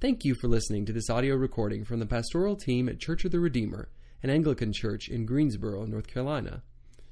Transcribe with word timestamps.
Thank 0.00 0.24
you 0.24 0.34
for 0.34 0.48
listening 0.48 0.86
to 0.86 0.94
this 0.94 1.10
audio 1.10 1.36
recording 1.36 1.84
from 1.84 2.00
the 2.00 2.06
pastoral 2.06 2.56
team 2.56 2.88
at 2.88 3.00
Church 3.00 3.26
of 3.26 3.32
the 3.32 3.38
Redeemer, 3.38 3.90
an 4.22 4.30
Anglican 4.30 4.72
church 4.72 5.10
in 5.10 5.26
Greensboro, 5.26 5.84
North 5.84 6.06
Carolina. 6.06 6.62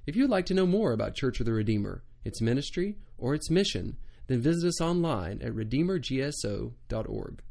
If 0.06 0.16
you'd 0.16 0.30
like 0.30 0.46
to 0.46 0.54
know 0.54 0.64
more 0.64 0.92
about 0.92 1.14
Church 1.14 1.38
of 1.38 1.44
the 1.44 1.52
Redeemer, 1.52 2.02
its 2.24 2.40
ministry, 2.40 2.96
or 3.18 3.34
its 3.34 3.50
mission, 3.50 3.98
then 4.26 4.40
visit 4.40 4.66
us 4.66 4.80
online 4.80 5.42
at 5.42 5.52
redeemergso.org. 5.52 7.42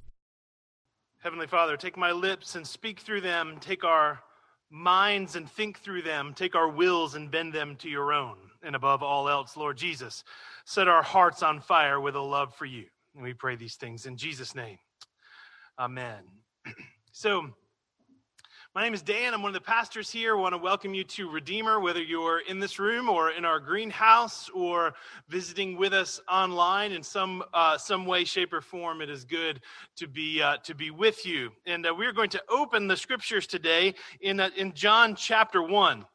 Heavenly 1.19 1.47
Father, 1.47 1.77
take 1.77 1.97
my 1.97 2.11
lips 2.11 2.55
and 2.55 2.65
speak 2.65 3.01
through 3.01 3.21
them. 3.21 3.57
Take 3.61 3.83
our 3.83 4.23
minds 4.71 5.35
and 5.35 5.47
think 5.51 5.81
through 5.81 6.01
them. 6.01 6.33
Take 6.33 6.55
our 6.55 6.67
wills 6.67 7.13
and 7.13 7.29
bend 7.29 7.53
them 7.53 7.75
to 7.75 7.89
your 7.89 8.11
own. 8.11 8.37
And 8.63 8.75
above 8.75 9.03
all 9.03 9.29
else, 9.29 9.55
Lord 9.55 9.77
Jesus, 9.77 10.23
set 10.65 10.87
our 10.87 11.03
hearts 11.03 11.43
on 11.43 11.59
fire 11.59 12.01
with 12.01 12.15
a 12.15 12.21
love 12.21 12.55
for 12.55 12.65
you. 12.65 12.85
And 13.13 13.21
we 13.21 13.35
pray 13.35 13.55
these 13.55 13.75
things 13.75 14.07
in 14.07 14.17
Jesus' 14.17 14.55
name. 14.55 14.79
Amen. 15.79 16.23
So, 17.13 17.49
my 18.75 18.83
name 18.83 18.93
is 18.93 19.01
Dan. 19.01 19.33
I'm 19.33 19.41
one 19.41 19.49
of 19.49 19.55
the 19.55 19.59
pastors 19.59 20.11
here. 20.11 20.37
I 20.37 20.39
want 20.39 20.53
to 20.53 20.59
welcome 20.59 20.93
you 20.93 21.03
to 21.05 21.27
Redeemer, 21.27 21.79
whether 21.79 21.99
you're 21.99 22.41
in 22.41 22.59
this 22.59 22.77
room 22.77 23.09
or 23.09 23.31
in 23.31 23.43
our 23.43 23.59
greenhouse 23.59 24.51
or 24.53 24.93
visiting 25.29 25.77
with 25.77 25.93
us 25.93 26.21
online 26.29 26.91
in 26.91 27.01
some 27.01 27.43
uh, 27.55 27.75
some 27.75 28.05
way, 28.05 28.23
shape, 28.23 28.53
or 28.53 28.61
form. 28.61 29.01
It 29.01 29.09
is 29.09 29.23
good 29.23 29.61
to 29.95 30.07
be 30.07 30.43
uh, 30.43 30.57
to 30.57 30.75
be 30.75 30.91
with 30.91 31.25
you. 31.25 31.51
And 31.65 31.87
uh, 31.87 31.95
we're 31.97 32.13
going 32.13 32.29
to 32.29 32.43
open 32.49 32.87
the 32.87 32.97
scriptures 32.97 33.47
today 33.47 33.95
in 34.21 34.39
uh, 34.39 34.51
in 34.55 34.73
John 34.73 35.15
chapter 35.15 35.63
one. 35.63 36.05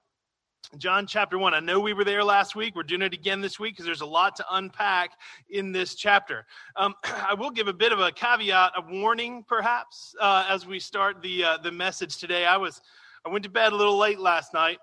John 0.78 1.06
chapter 1.06 1.36
1. 1.36 1.52
I 1.52 1.60
know 1.60 1.80
we 1.80 1.92
were 1.92 2.04
there 2.04 2.24
last 2.24 2.56
week. 2.56 2.74
We're 2.74 2.82
doing 2.82 3.02
it 3.02 3.12
again 3.12 3.40
this 3.42 3.60
week 3.60 3.74
because 3.74 3.84
there's 3.84 4.00
a 4.00 4.06
lot 4.06 4.36
to 4.36 4.44
unpack 4.52 5.10
in 5.50 5.70
this 5.70 5.94
chapter. 5.94 6.46
Um, 6.76 6.94
I 7.04 7.34
will 7.34 7.50
give 7.50 7.68
a 7.68 7.72
bit 7.74 7.92
of 7.92 8.00
a 8.00 8.10
caveat, 8.10 8.72
a 8.76 8.82
warning 8.90 9.44
perhaps, 9.46 10.14
uh, 10.20 10.46
as 10.48 10.66
we 10.66 10.78
start 10.78 11.20
the, 11.20 11.44
uh, 11.44 11.58
the 11.58 11.70
message 11.70 12.16
today. 12.16 12.46
I 12.46 12.56
was 12.56 12.80
I 13.24 13.28
went 13.28 13.44
to 13.44 13.50
bed 13.50 13.72
a 13.72 13.76
little 13.76 13.98
late 13.98 14.18
last 14.18 14.52
night 14.52 14.78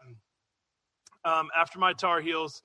um, 1.26 1.50
after 1.58 1.78
my 1.78 1.92
Tar 1.92 2.22
Heels 2.22 2.62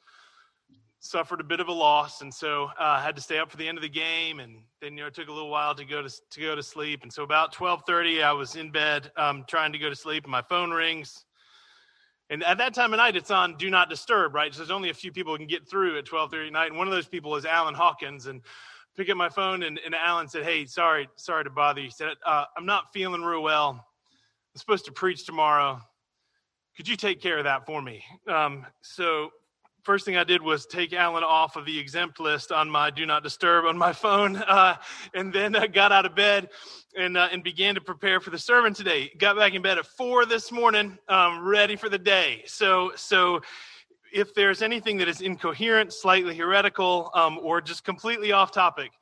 suffered 1.00 1.40
a 1.40 1.44
bit 1.44 1.60
of 1.60 1.68
a 1.68 1.72
loss, 1.72 2.20
and 2.20 2.32
so 2.32 2.70
I 2.78 2.96
uh, 2.96 3.00
had 3.00 3.16
to 3.16 3.22
stay 3.22 3.38
up 3.38 3.50
for 3.50 3.56
the 3.56 3.66
end 3.66 3.76
of 3.76 3.82
the 3.82 3.88
game, 3.88 4.38
and 4.38 4.62
then 4.80 4.92
you 4.92 5.00
know 5.00 5.06
it 5.08 5.14
took 5.14 5.28
a 5.28 5.32
little 5.32 5.50
while 5.50 5.74
to 5.74 5.84
go 5.84 6.00
to 6.00 6.08
to 6.08 6.40
go 6.40 6.54
to 6.54 6.62
sleep, 6.62 7.02
and 7.02 7.12
so 7.12 7.24
about 7.24 7.52
12:30 7.52 8.22
I 8.22 8.32
was 8.32 8.54
in 8.54 8.70
bed 8.70 9.10
um, 9.16 9.44
trying 9.48 9.72
to 9.72 9.78
go 9.78 9.88
to 9.88 9.96
sleep, 9.96 10.24
and 10.24 10.30
my 10.30 10.42
phone 10.42 10.70
rings 10.70 11.24
and 12.30 12.42
at 12.42 12.58
that 12.58 12.74
time 12.74 12.92
of 12.92 12.98
night, 12.98 13.16
it's 13.16 13.30
on 13.30 13.56
do 13.56 13.70
not 13.70 13.90
disturb, 13.90 14.34
right? 14.34 14.52
So 14.52 14.58
there's 14.58 14.70
only 14.70 14.90
a 14.90 14.94
few 14.94 15.12
people 15.12 15.32
who 15.32 15.38
can 15.38 15.46
get 15.46 15.68
through 15.68 15.98
at 15.98 16.06
12:30 16.06 16.46
at 16.46 16.52
night, 16.52 16.68
and 16.68 16.78
one 16.78 16.86
of 16.86 16.92
those 16.92 17.08
people 17.08 17.36
is 17.36 17.44
Alan 17.44 17.74
Hawkins. 17.74 18.26
And 18.26 18.40
pick 18.96 19.10
up 19.10 19.16
my 19.16 19.28
phone, 19.28 19.62
and, 19.64 19.78
and 19.84 19.94
Alan 19.94 20.28
said, 20.28 20.44
"Hey, 20.44 20.66
sorry, 20.66 21.08
sorry 21.16 21.44
to 21.44 21.50
bother 21.50 21.80
you." 21.80 21.86
He 21.86 21.92
said, 21.92 22.14
uh, 22.24 22.44
"I'm 22.56 22.66
not 22.66 22.92
feeling 22.92 23.22
real 23.22 23.42
well. 23.42 23.70
I'm 23.70 24.58
supposed 24.58 24.84
to 24.86 24.92
preach 24.92 25.26
tomorrow. 25.26 25.80
Could 26.76 26.88
you 26.88 26.96
take 26.96 27.20
care 27.20 27.38
of 27.38 27.44
that 27.44 27.66
for 27.66 27.82
me?" 27.82 28.02
Um, 28.26 28.66
so 28.82 29.30
first 29.84 30.04
thing 30.04 30.16
I 30.16 30.24
did 30.24 30.42
was 30.42 30.66
take 30.66 30.92
Alan 30.92 31.22
off 31.22 31.56
of 31.56 31.66
the 31.66 31.78
exempt 31.78 32.18
list 32.18 32.50
on 32.50 32.68
my 32.70 32.90
do 32.90 33.06
not 33.06 33.22
disturb 33.22 33.66
on 33.66 33.76
my 33.76 33.92
phone, 33.92 34.36
uh, 34.48 34.76
and 35.14 35.32
then 35.32 35.54
I 35.54 35.66
got 35.66 35.92
out 35.92 36.06
of 36.06 36.14
bed 36.14 36.48
and 36.98 37.16
uh, 37.16 37.28
and 37.30 37.44
began 37.44 37.74
to 37.74 37.80
prepare 37.80 38.20
for 38.20 38.30
the 38.30 38.38
sermon 38.38 38.74
today. 38.74 39.12
Got 39.18 39.36
back 39.36 39.54
in 39.54 39.62
bed 39.62 39.78
at 39.78 39.86
four 39.86 40.26
this 40.26 40.50
morning, 40.50 40.98
um, 41.08 41.46
ready 41.46 41.76
for 41.76 41.88
the 41.88 41.98
day. 41.98 42.42
So 42.46 42.92
so. 42.96 43.40
If 44.12 44.32
there's 44.32 44.62
anything 44.62 44.96
that 44.98 45.08
is 45.08 45.22
incoherent, 45.22 45.92
slightly 45.92 46.36
heretical, 46.36 47.10
um, 47.14 47.36
or 47.42 47.60
just 47.60 47.82
completely 47.82 48.30
off 48.30 48.52
topic, 48.52 48.92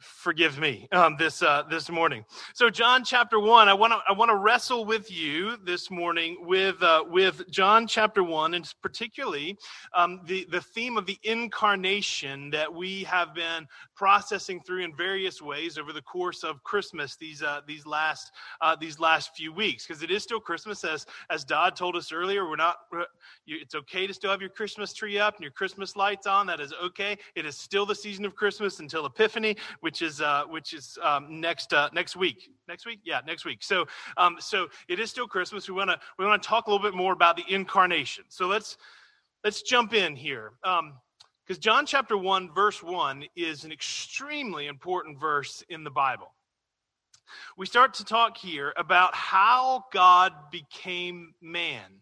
forgive 0.00 0.58
me 0.58 0.88
um, 0.92 1.16
this 1.18 1.42
uh, 1.42 1.62
this 1.70 1.90
morning. 1.90 2.24
So 2.54 2.70
John 2.70 3.04
chapter 3.04 3.38
one, 3.38 3.68
I 3.68 3.74
want 3.74 3.92
to 3.92 3.98
I 4.08 4.12
want 4.12 4.30
to 4.30 4.36
wrestle 4.36 4.84
with 4.84 5.10
you 5.10 5.56
this 5.64 5.90
morning 5.90 6.38
with 6.40 6.82
uh, 6.82 7.04
with 7.08 7.48
John 7.50 7.86
chapter 7.86 8.22
one, 8.22 8.54
and 8.54 8.72
particularly 8.82 9.56
um, 9.94 10.20
the 10.24 10.46
the 10.50 10.60
theme 10.60 10.96
of 10.96 11.06
the 11.06 11.18
incarnation 11.22 12.50
that 12.50 12.72
we 12.72 13.04
have 13.04 13.34
been 13.34 13.66
processing 13.94 14.60
through 14.60 14.84
in 14.84 14.94
various 14.96 15.40
ways 15.40 15.78
over 15.78 15.92
the 15.92 16.02
course 16.02 16.44
of 16.44 16.62
Christmas 16.64 17.16
these 17.16 17.42
uh, 17.42 17.60
these 17.66 17.86
last 17.86 18.32
uh, 18.60 18.76
these 18.76 18.98
last 18.98 19.36
few 19.36 19.52
weeks 19.52 19.86
because 19.86 20.02
it 20.02 20.10
is 20.10 20.22
still 20.22 20.40
Christmas 20.40 20.84
as 20.84 21.06
as 21.30 21.44
Dodd 21.44 21.76
told 21.76 21.96
us 21.96 22.12
earlier. 22.12 22.48
We're 22.48 22.56
not. 22.56 22.76
It's 23.46 23.74
okay 23.74 24.06
to 24.06 24.14
still 24.14 24.30
have 24.30 24.40
your 24.40 24.50
Christmas 24.50 24.92
tree 24.92 25.18
up 25.18 25.34
and 25.36 25.42
your 25.42 25.52
Christmas 25.52 25.96
lights 25.96 26.26
on. 26.26 26.46
That 26.46 26.60
is 26.60 26.72
okay. 26.82 27.16
It 27.34 27.46
is 27.46 27.56
still 27.56 27.86
the 27.86 27.94
season 27.94 28.24
of 28.24 28.34
Christmas 28.34 28.80
until 28.80 29.06
Epiphany, 29.06 29.56
which 29.84 30.00
is 30.00 30.22
uh, 30.22 30.44
which 30.48 30.72
is 30.72 30.98
um, 31.02 31.42
next 31.42 31.74
uh, 31.74 31.90
next 31.92 32.16
week. 32.16 32.48
Next 32.66 32.86
week, 32.86 33.00
yeah, 33.04 33.20
next 33.26 33.44
week. 33.44 33.58
So 33.62 33.84
um, 34.16 34.36
so 34.40 34.68
it 34.88 34.98
is 34.98 35.10
still 35.10 35.28
Christmas. 35.28 35.68
We 35.68 35.74
want 35.74 35.90
to 35.90 36.00
we 36.18 36.24
want 36.24 36.42
to 36.42 36.48
talk 36.48 36.66
a 36.66 36.70
little 36.70 36.82
bit 36.82 36.96
more 36.96 37.12
about 37.12 37.36
the 37.36 37.44
incarnation. 37.50 38.24
So 38.28 38.46
let's 38.46 38.78
let's 39.44 39.60
jump 39.60 39.92
in 39.92 40.16
here. 40.16 40.52
Um, 40.64 40.94
because 41.46 41.58
John 41.58 41.84
chapter 41.84 42.16
1, 42.16 42.54
verse 42.54 42.82
1 42.82 43.26
is 43.36 43.64
an 43.64 43.72
extremely 43.72 44.66
important 44.66 45.20
verse 45.20 45.62
in 45.68 45.84
the 45.84 45.90
Bible. 45.90 46.32
We 47.58 47.66
start 47.66 47.92
to 47.94 48.04
talk 48.04 48.38
here 48.38 48.72
about 48.78 49.14
how 49.14 49.84
God 49.92 50.32
became 50.50 51.34
man. 51.42 52.00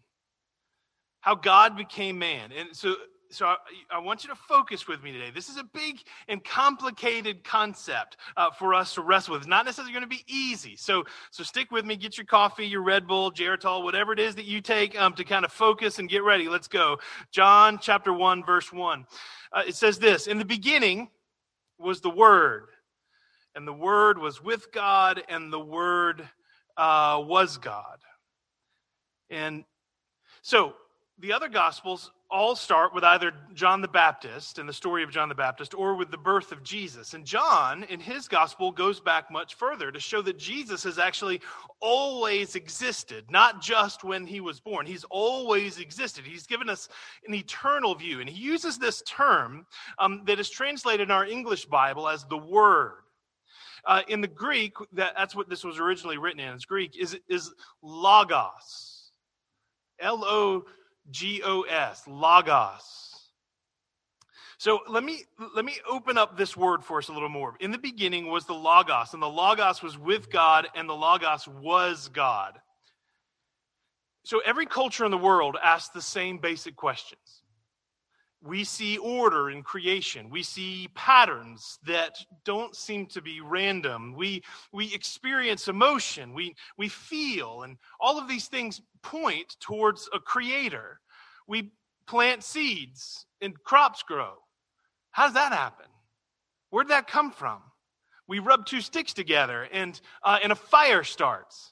How 1.19 1.35
God 1.35 1.75
became 1.75 2.17
man. 2.17 2.53
And 2.57 2.69
so 2.71 2.95
so 3.33 3.47
I, 3.47 3.55
I, 3.89 3.99
want 3.99 4.23
you 4.23 4.29
to 4.29 4.35
focus 4.35 4.87
with 4.87 5.01
me 5.01 5.11
today. 5.11 5.31
This 5.33 5.49
is 5.49 5.57
a 5.57 5.63
big 5.63 5.99
and 6.27 6.43
complicated 6.43 7.43
concept 7.43 8.17
uh, 8.37 8.51
for 8.51 8.75
us 8.75 8.93
to 8.93 9.01
wrestle 9.01 9.33
with. 9.33 9.41
It's 9.41 9.47
not 9.47 9.65
necessarily 9.65 9.91
going 9.91 10.03
to 10.03 10.07
be 10.07 10.23
easy. 10.27 10.75
So, 10.75 11.03
so 11.31 11.43
stick 11.43 11.71
with 11.71 11.83
me. 11.83 11.95
Get 11.95 12.17
your 12.17 12.25
coffee, 12.25 12.67
your 12.67 12.83
Red 12.83 13.07
Bull, 13.07 13.31
Geritol, 13.31 13.83
whatever 13.83 14.13
it 14.13 14.19
is 14.19 14.35
that 14.35 14.45
you 14.45 14.61
take 14.61 14.99
um, 14.99 15.13
to 15.13 15.23
kind 15.23 15.43
of 15.43 15.51
focus 15.51 15.97
and 15.97 16.07
get 16.07 16.23
ready. 16.23 16.47
Let's 16.47 16.67
go. 16.67 16.99
John 17.31 17.79
chapter 17.81 18.13
1, 18.13 18.43
verse 18.45 18.71
1. 18.71 19.05
Uh, 19.51 19.63
it 19.67 19.75
says 19.75 19.97
this 19.97 20.27
In 20.27 20.37
the 20.37 20.45
beginning 20.45 21.09
was 21.79 22.01
the 22.01 22.11
Word, 22.11 22.67
and 23.55 23.67
the 23.67 23.73
Word 23.73 24.19
was 24.19 24.43
with 24.43 24.71
God, 24.71 25.23
and 25.27 25.51
the 25.51 25.59
Word 25.59 26.27
uh, 26.77 27.21
was 27.25 27.57
God. 27.57 27.97
And 29.29 29.63
so 30.43 30.75
the 31.19 31.33
other 31.33 31.49
Gospels 31.49 32.11
all 32.33 32.55
start 32.55 32.95
with 32.95 33.03
either 33.03 33.31
John 33.53 33.79
the 33.79 33.87
Baptist 33.87 34.57
and 34.57 34.67
the 34.67 34.73
story 34.73 35.03
of 35.03 35.11
John 35.11 35.29
the 35.29 35.35
Baptist 35.35 35.75
or 35.75 35.93
with 35.95 36.09
the 36.09 36.17
birth 36.17 36.51
of 36.51 36.63
Jesus. 36.63 37.13
And 37.13 37.23
John, 37.23 37.83
in 37.83 37.99
his 37.99 38.27
gospel, 38.27 38.71
goes 38.71 38.99
back 38.99 39.29
much 39.29 39.53
further 39.53 39.91
to 39.91 39.99
show 39.99 40.23
that 40.23 40.39
Jesus 40.39 40.83
has 40.83 40.97
actually 40.97 41.41
always 41.79 42.55
existed, 42.55 43.25
not 43.29 43.61
just 43.61 44.03
when 44.03 44.25
he 44.25 44.41
was 44.41 44.59
born. 44.59 44.87
He's 44.87 45.03
always 45.11 45.77
existed. 45.77 46.25
He's 46.25 46.47
given 46.47 46.69
us 46.69 46.89
an 47.27 47.35
eternal 47.35 47.93
view. 47.93 48.19
And 48.19 48.27
he 48.27 48.41
uses 48.41 48.79
this 48.79 49.03
term 49.05 49.67
um, 49.99 50.23
that 50.25 50.39
is 50.39 50.49
translated 50.49 51.09
in 51.09 51.11
our 51.11 51.27
English 51.27 51.65
Bible 51.65 52.09
as 52.09 52.25
the 52.25 52.37
Word. 52.37 52.93
Uh, 53.85 54.01
in 54.07 54.21
the 54.21 54.27
Greek, 54.27 54.73
that, 54.93 55.13
that's 55.15 55.35
what 55.35 55.49
this 55.49 55.63
was 55.63 55.77
originally 55.77 56.17
written 56.17 56.39
in. 56.39 56.51
It's 56.55 56.65
Greek, 56.65 56.97
is, 56.97 57.15
is 57.29 57.53
logos. 57.83 59.11
L 59.99 60.25
O 60.25 60.65
G 61.11 61.41
O 61.43 61.61
S, 61.63 62.03
logos. 62.07 63.09
So 64.57 64.79
let 64.87 65.03
me 65.03 65.25
let 65.55 65.65
me 65.65 65.75
open 65.89 66.17
up 66.17 66.37
this 66.37 66.55
word 66.55 66.85
for 66.85 66.97
us 66.99 67.09
a 67.09 67.13
little 67.13 67.27
more. 67.27 67.55
In 67.59 67.71
the 67.71 67.77
beginning 67.77 68.27
was 68.27 68.45
the 68.45 68.53
logos, 68.53 69.13
and 69.13 69.21
the 69.21 69.27
logos 69.27 69.83
was 69.83 69.97
with 69.97 70.31
God, 70.31 70.67
and 70.75 70.87
the 70.87 70.93
logos 70.93 71.47
was 71.47 72.07
God. 72.07 72.59
So 74.23 74.39
every 74.45 74.65
culture 74.65 75.03
in 75.03 75.11
the 75.11 75.17
world 75.17 75.57
asks 75.61 75.89
the 75.89 76.01
same 76.01 76.37
basic 76.37 76.77
questions. 76.77 77.42
We 78.45 78.65
see 78.65 78.97
order 78.97 79.51
in 79.51 79.63
creation. 79.63 80.29
We 80.29 80.43
see 80.43 80.89
patterns 80.95 81.79
that 81.85 82.17
don't 82.43 82.75
seem 82.75 83.05
to 83.07 83.21
be 83.21 83.39
random. 83.39 84.13
We, 84.15 84.43
we 84.73 84.93
experience 84.93 85.69
emotion. 85.69 86.33
We, 86.33 86.53
we 86.77 86.89
feel. 86.89 87.63
And 87.63 87.77
all 88.01 88.19
of 88.19 88.27
these 88.27 88.47
things 88.47 88.81
point 89.01 89.55
towards 89.61 90.09
a 90.13 90.19
creator. 90.19 90.99
We 91.47 91.71
plant 92.05 92.43
seeds 92.43 93.25
and 93.39 93.61
crops 93.63 94.03
grow. 94.03 94.33
How 95.11 95.25
does 95.25 95.35
that 95.35 95.53
happen? 95.53 95.85
Where'd 96.69 96.89
that 96.89 97.07
come 97.07 97.31
from? 97.31 97.61
We 98.27 98.39
rub 98.39 98.65
two 98.65 98.81
sticks 98.81 99.13
together 99.13 99.69
and, 99.71 99.99
uh, 100.23 100.39
and 100.43 100.51
a 100.51 100.55
fire 100.55 101.03
starts. 101.03 101.71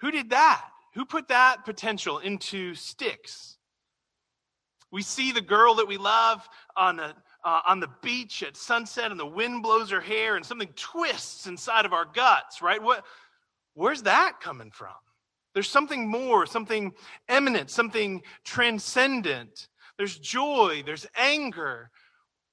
Who 0.00 0.10
did 0.10 0.30
that? 0.30 0.64
Who 0.94 1.04
put 1.04 1.28
that 1.28 1.64
potential 1.64 2.18
into 2.18 2.74
sticks? 2.74 3.57
We 4.90 5.02
see 5.02 5.32
the 5.32 5.40
girl 5.40 5.74
that 5.74 5.88
we 5.88 5.98
love 5.98 6.48
on 6.76 6.96
the, 6.96 7.14
uh, 7.44 7.60
on 7.66 7.80
the 7.80 7.90
beach 8.02 8.42
at 8.42 8.56
sunset, 8.56 9.10
and 9.10 9.20
the 9.20 9.26
wind 9.26 9.62
blows 9.62 9.90
her 9.90 10.00
hair, 10.00 10.36
and 10.36 10.44
something 10.44 10.72
twists 10.76 11.46
inside 11.46 11.84
of 11.84 11.92
our 11.92 12.06
guts, 12.06 12.62
right? 12.62 12.82
What, 12.82 13.04
where's 13.74 14.02
that 14.04 14.40
coming 14.40 14.70
from? 14.70 14.94
There's 15.54 15.68
something 15.68 16.08
more, 16.08 16.46
something 16.46 16.92
eminent, 17.28 17.70
something 17.70 18.22
transcendent. 18.44 19.68
There's 19.96 20.18
joy, 20.18 20.82
there's 20.86 21.06
anger. 21.16 21.90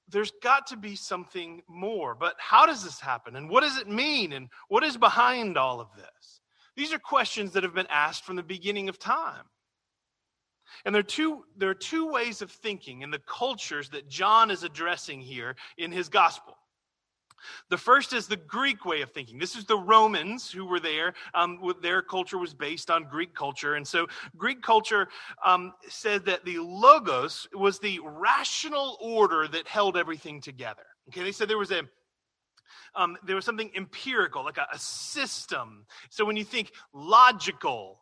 there's 0.08 0.32
got 0.42 0.66
to 0.68 0.76
be 0.76 0.94
something 0.94 1.62
more. 1.68 2.14
But 2.14 2.34
how 2.38 2.66
does 2.66 2.84
this 2.84 3.00
happen? 3.00 3.36
And 3.36 3.50
what 3.50 3.62
does 3.62 3.78
it 3.78 3.88
mean? 3.88 4.32
And 4.32 4.48
what 4.68 4.84
is 4.84 4.96
behind 4.96 5.56
all 5.56 5.80
of 5.80 5.88
this? 5.96 6.40
These 6.76 6.92
are 6.92 6.98
questions 6.98 7.52
that 7.52 7.62
have 7.62 7.74
been 7.74 7.86
asked 7.88 8.24
from 8.24 8.36
the 8.36 8.42
beginning 8.42 8.88
of 8.88 8.98
time. 8.98 9.44
And 10.84 10.94
there 10.94 11.00
are 11.00 11.02
two, 11.02 11.44
there 11.56 11.70
are 11.70 11.74
two 11.74 12.08
ways 12.08 12.42
of 12.42 12.50
thinking 12.50 13.02
in 13.02 13.10
the 13.10 13.20
cultures 13.20 13.88
that 13.90 14.08
John 14.08 14.50
is 14.50 14.62
addressing 14.62 15.20
here 15.20 15.56
in 15.78 15.92
his 15.92 16.08
gospel. 16.08 16.56
The 17.70 17.76
first 17.76 18.12
is 18.12 18.26
the 18.26 18.36
Greek 18.36 18.84
way 18.84 19.02
of 19.02 19.10
thinking. 19.12 19.38
This 19.38 19.56
is 19.56 19.64
the 19.64 19.78
Romans 19.78 20.50
who 20.50 20.64
were 20.64 20.80
there. 20.80 21.14
Um, 21.34 21.60
their 21.82 22.02
culture 22.02 22.38
was 22.38 22.54
based 22.54 22.90
on 22.90 23.04
Greek 23.04 23.34
culture. 23.34 23.74
And 23.74 23.86
so 23.86 24.06
Greek 24.36 24.62
culture 24.62 25.08
um, 25.44 25.72
said 25.88 26.24
that 26.24 26.44
the 26.44 26.58
logos 26.58 27.46
was 27.52 27.78
the 27.78 28.00
rational 28.02 28.98
order 29.00 29.48
that 29.48 29.66
held 29.68 29.96
everything 29.96 30.40
together. 30.40 30.82
Okay, 31.08 31.22
they 31.22 31.32
said 31.32 31.48
there 31.48 31.58
was 31.58 31.70
a 31.72 31.82
um, 32.94 33.16
there 33.24 33.36
was 33.36 33.44
something 33.44 33.70
empirical, 33.76 34.42
like 34.42 34.56
a, 34.56 34.66
a 34.72 34.78
system. 34.78 35.84
So 36.08 36.24
when 36.24 36.36
you 36.36 36.44
think 36.44 36.72
logical, 36.94 38.00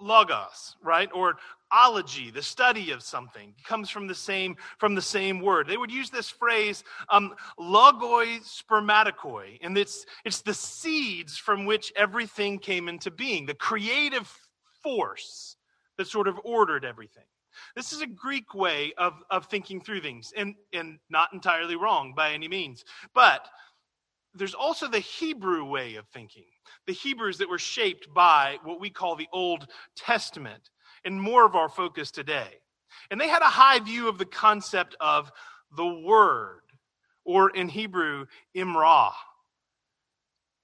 logos, 0.00 0.76
right? 0.82 1.08
Or 1.14 1.36
ology, 1.70 2.30
the 2.30 2.42
study 2.42 2.90
of 2.90 3.02
something, 3.02 3.54
comes 3.64 3.90
from 3.90 4.06
the 4.06 4.14
same 4.14 4.56
from 4.78 4.94
the 4.94 5.02
same 5.02 5.40
word. 5.40 5.66
They 5.66 5.76
would 5.76 5.90
use 5.90 6.10
this 6.10 6.30
phrase 6.30 6.84
um, 7.10 7.34
logoi 7.58 8.40
spermatikoi, 8.40 9.58
and 9.62 9.76
it's 9.76 10.06
it's 10.24 10.42
the 10.42 10.54
seeds 10.54 11.36
from 11.36 11.66
which 11.66 11.92
everything 11.96 12.58
came 12.58 12.88
into 12.88 13.10
being, 13.10 13.46
the 13.46 13.54
creative 13.54 14.30
force 14.82 15.56
that 15.96 16.06
sort 16.06 16.28
of 16.28 16.38
ordered 16.44 16.84
everything. 16.84 17.24
This 17.74 17.92
is 17.92 18.00
a 18.00 18.06
Greek 18.06 18.54
way 18.54 18.92
of, 18.98 19.14
of 19.30 19.46
thinking 19.46 19.80
through 19.80 20.00
things, 20.00 20.32
and, 20.36 20.54
and 20.72 20.98
not 21.10 21.32
entirely 21.32 21.76
wrong 21.76 22.14
by 22.16 22.32
any 22.32 22.48
means. 22.48 22.84
But 23.14 23.48
there's 24.34 24.54
also 24.54 24.88
the 24.88 25.00
Hebrew 25.00 25.64
way 25.64 25.96
of 25.96 26.06
thinking 26.08 26.44
the 26.88 26.94
Hebrews 26.94 27.36
that 27.38 27.50
were 27.50 27.58
shaped 27.58 28.12
by 28.14 28.56
what 28.64 28.80
we 28.80 28.88
call 28.88 29.14
the 29.14 29.28
Old 29.30 29.66
Testament, 29.94 30.70
and 31.04 31.20
more 31.20 31.44
of 31.44 31.54
our 31.54 31.68
focus 31.68 32.10
today. 32.10 32.48
And 33.10 33.20
they 33.20 33.28
had 33.28 33.42
a 33.42 33.44
high 33.44 33.78
view 33.78 34.08
of 34.08 34.16
the 34.16 34.24
concept 34.24 34.96
of 34.98 35.30
the 35.76 35.86
Word, 35.86 36.62
or 37.26 37.50
in 37.50 37.68
Hebrew, 37.68 38.24
Imrah. 38.56 39.12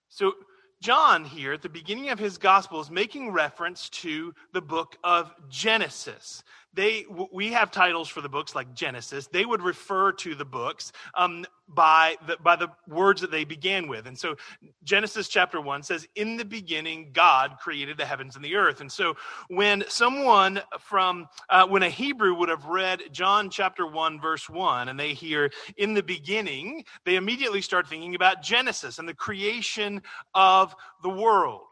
So, 0.09 0.33
John 0.81 1.27
here 1.27 1.53
at 1.53 1.63
the 1.63 1.69
beginning 1.69 2.09
of 2.09 2.19
his 2.19 2.39
gospel 2.39 2.81
is 2.81 2.91
making 2.91 3.31
reference 3.31 3.91
to 3.91 4.35
the 4.53 4.63
book 4.63 4.97
of 5.05 5.31
Genesis 5.51 6.43
they 6.75 7.07
we 7.33 7.53
have 7.53 7.71
titles 7.71 8.09
for 8.09 8.21
the 8.21 8.29
books 8.29 8.55
like 8.55 8.75
genesis. 8.75 9.27
They 9.27 9.45
would 9.45 9.63
refer 9.63 10.13
to 10.13 10.35
the 10.35 10.45
books 10.45 10.93
um, 11.15 11.45
by 11.69 12.17
the 12.27 12.37
by 12.43 12.57
the 12.57 12.69
words 12.89 13.21
that 13.21 13.31
they 13.31 13.45
began 13.45 13.89
with. 13.89 14.07
And 14.07 14.19
so 14.19 14.37
genesis 14.83 15.29
chapter 15.29 15.61
1 15.61 15.83
says 15.83 16.07
in 16.17 16.37
the 16.37 16.45
beginning 16.45 17.11
god 17.13 17.57
created 17.61 17.97
the 17.97 18.05
heavens 18.05 18.37
and 18.37 18.45
the 18.45 18.57
earth. 18.57 18.81
And 18.81 18.91
so 18.91 19.15
when 19.49 19.85
someone 19.89 20.61
from 20.81 21.29
uh, 21.49 21.67
when 21.67 21.83
a 21.83 21.91
hebrew 21.91 22.35
would 22.35 22.49
have 22.49 22.67
read 22.67 23.01
john 23.13 23.51
chapter 23.51 23.87
1 23.87 24.21
verse 24.21 24.49
1 24.51 24.89
and 24.89 24.99
they 24.99 25.15
hear 25.15 25.51
in 25.77 25.95
the 25.95 26.03
beginning 26.03 26.85
they 27.05 27.17
immediately 27.17 27.63
start 27.63 27.87
thinking 27.87 28.15
about 28.15 28.43
genesis 28.43 28.99
and 28.99 29.09
the 29.09 29.15
creation 29.15 30.03
of 30.35 30.75
the 31.03 31.11
world. 31.11 31.63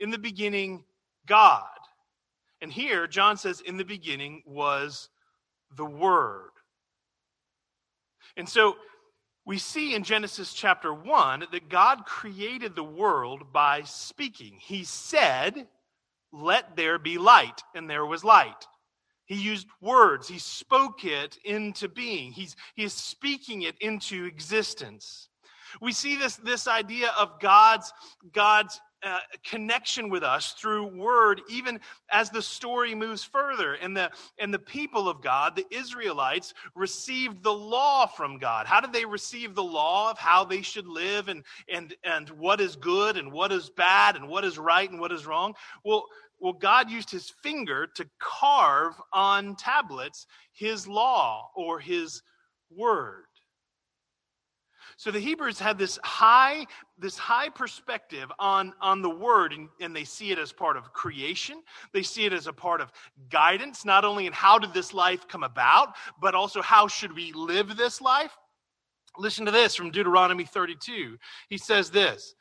In 0.00 0.10
the 0.10 0.18
beginning 0.18 0.84
god 1.26 1.73
and 2.64 2.72
here, 2.72 3.06
John 3.06 3.36
says, 3.36 3.60
in 3.60 3.76
the 3.76 3.84
beginning 3.84 4.42
was 4.46 5.10
the 5.76 5.84
Word. 5.84 6.48
And 8.38 8.48
so 8.48 8.76
we 9.44 9.58
see 9.58 9.94
in 9.94 10.02
Genesis 10.02 10.54
chapter 10.54 10.94
1 10.94 11.48
that 11.52 11.68
God 11.68 12.06
created 12.06 12.74
the 12.74 12.82
world 12.82 13.52
by 13.52 13.82
speaking. 13.82 14.56
He 14.58 14.82
said, 14.82 15.66
Let 16.32 16.74
there 16.74 16.98
be 16.98 17.18
light, 17.18 17.62
and 17.74 17.90
there 17.90 18.06
was 18.06 18.24
light. 18.24 18.66
He 19.26 19.34
used 19.34 19.66
words, 19.82 20.26
he 20.26 20.38
spoke 20.38 21.04
it 21.04 21.36
into 21.44 21.86
being, 21.86 22.32
He's, 22.32 22.56
he 22.74 22.84
is 22.84 22.94
speaking 22.94 23.60
it 23.60 23.76
into 23.82 24.24
existence. 24.24 25.28
We 25.82 25.92
see 25.92 26.16
this, 26.16 26.36
this 26.36 26.66
idea 26.66 27.10
of 27.18 27.40
God's, 27.40 27.92
God's 28.32 28.80
uh, 29.04 29.18
connection 29.44 30.08
with 30.08 30.22
us 30.22 30.52
through 30.52 30.86
word 30.86 31.42
even 31.48 31.78
as 32.10 32.30
the 32.30 32.40
story 32.40 32.94
moves 32.94 33.22
further. 33.22 33.74
And 33.74 33.96
the 33.96 34.10
and 34.38 34.52
the 34.52 34.58
people 34.58 35.08
of 35.08 35.20
god 35.20 35.56
the 35.56 35.66
israelites 35.70 36.54
received 36.74 37.42
the 37.42 37.52
law 37.52 38.06
from 38.06 38.38
god. 38.38 38.66
How 38.66 38.80
did 38.80 38.92
they 38.92 39.04
receive 39.04 39.54
the 39.54 39.62
law 39.62 40.10
of 40.10 40.18
how 40.18 40.44
they 40.44 40.62
should 40.62 40.86
live 40.86 41.28
and 41.28 41.44
and 41.68 41.94
and 42.02 42.30
what 42.30 42.60
is 42.60 42.76
good 42.76 43.16
and 43.16 43.30
what 43.30 43.52
is 43.52 43.70
bad 43.70 44.16
and 44.16 44.28
what 44.28 44.44
is 44.44 44.58
right 44.58 44.90
and 44.90 45.00
what 45.00 45.12
is 45.12 45.26
wrong? 45.26 45.54
Well 45.84 46.06
well 46.40 46.54
god 46.54 46.90
used 46.90 47.10
his 47.10 47.30
finger 47.42 47.86
to 47.96 48.08
carve 48.18 48.94
on 49.12 49.56
tablets 49.56 50.26
his 50.52 50.88
law 50.88 51.50
or 51.54 51.78
his 51.78 52.22
word 52.70 53.24
so 54.96 55.10
the 55.10 55.20
Hebrews 55.20 55.58
had 55.58 55.78
this 55.78 55.98
high, 56.04 56.66
this 56.98 57.18
high 57.18 57.48
perspective 57.48 58.30
on, 58.38 58.72
on 58.80 59.02
the 59.02 59.10
word, 59.10 59.52
and, 59.52 59.68
and 59.80 59.94
they 59.94 60.04
see 60.04 60.30
it 60.30 60.38
as 60.38 60.52
part 60.52 60.76
of 60.76 60.92
creation. 60.92 61.62
They 61.92 62.02
see 62.02 62.24
it 62.24 62.32
as 62.32 62.46
a 62.46 62.52
part 62.52 62.80
of 62.80 62.92
guidance, 63.30 63.84
not 63.84 64.04
only 64.04 64.26
in 64.26 64.32
how 64.32 64.58
did 64.58 64.72
this 64.72 64.94
life 64.94 65.26
come 65.28 65.42
about, 65.42 65.94
but 66.20 66.34
also 66.34 66.62
how 66.62 66.88
should 66.88 67.14
we 67.14 67.32
live 67.32 67.76
this 67.76 68.00
life. 68.00 68.36
Listen 69.18 69.44
to 69.46 69.52
this 69.52 69.74
from 69.74 69.90
Deuteronomy 69.90 70.44
32. 70.44 71.16
He 71.48 71.58
says 71.58 71.90
this 71.90 72.34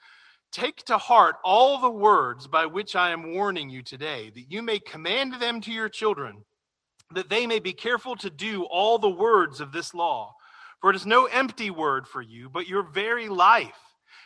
Take 0.52 0.84
to 0.86 1.00
heart 1.00 1.38
all 1.44 1.80
the 1.80 1.90
words 1.90 2.48
by 2.48 2.68
which 2.68 2.96
I 2.96 3.10
am 3.10 3.34
warning 3.34 3.70
you 3.70 3.82
today, 3.82 4.32
that 4.36 4.52
you 4.52 4.62
may 4.62 4.80
command 4.80 5.42
them 5.42 5.62
to 5.62 5.72
your 5.72 5.90
children, 5.90 6.44
that 7.12 7.30
they 7.30 7.48
may 7.48 7.60
be 7.60 7.74
careful 7.74 8.16
to 8.18 8.30
do 8.30 8.64
all 8.66 9.00
the 9.00 9.10
words 9.10 9.62
of 9.62 9.72
this 9.72 9.94
law. 9.96 10.36
For 10.84 10.90
it 10.90 10.98
is 10.98 11.06
no 11.06 11.28
empty 11.28 11.72
word 11.72 12.10
for 12.10 12.22
you, 12.22 12.50
but 12.50 12.68
your 12.68 12.84
very 12.84 13.30
life. 13.30 13.80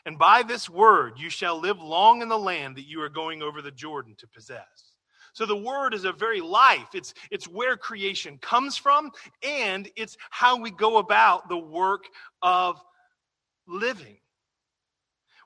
And 0.07 0.18
by 0.18 0.42
this 0.42 0.68
word 0.68 1.13
you 1.19 1.30
shall 1.30 1.59
live 1.59 1.80
long 1.80 2.24
in 2.24 2.30
the 2.30 2.39
land 2.39 2.77
that 2.77 2.88
you 2.88 3.00
are 3.04 3.09
going 3.09 3.44
over 3.44 3.62
the 3.62 3.69
Jordan 3.69 4.15
to 4.18 4.27
possess. 4.27 4.94
So 5.33 5.45
the 5.45 5.56
word 5.56 5.94
is 5.94 6.04
a 6.04 6.12
very 6.12 6.42
life. 6.42 6.95
It's, 6.95 7.13
it's 7.30 7.48
where 7.48 7.77
creation 7.77 8.39
comes 8.39 8.75
from, 8.75 9.12
and 9.44 9.88
it's 9.95 10.18
how 10.31 10.59
we 10.59 10.71
go 10.71 10.98
about 10.98 11.48
the 11.48 11.59
work 11.59 12.06
of 12.42 12.81
living. 13.68 14.18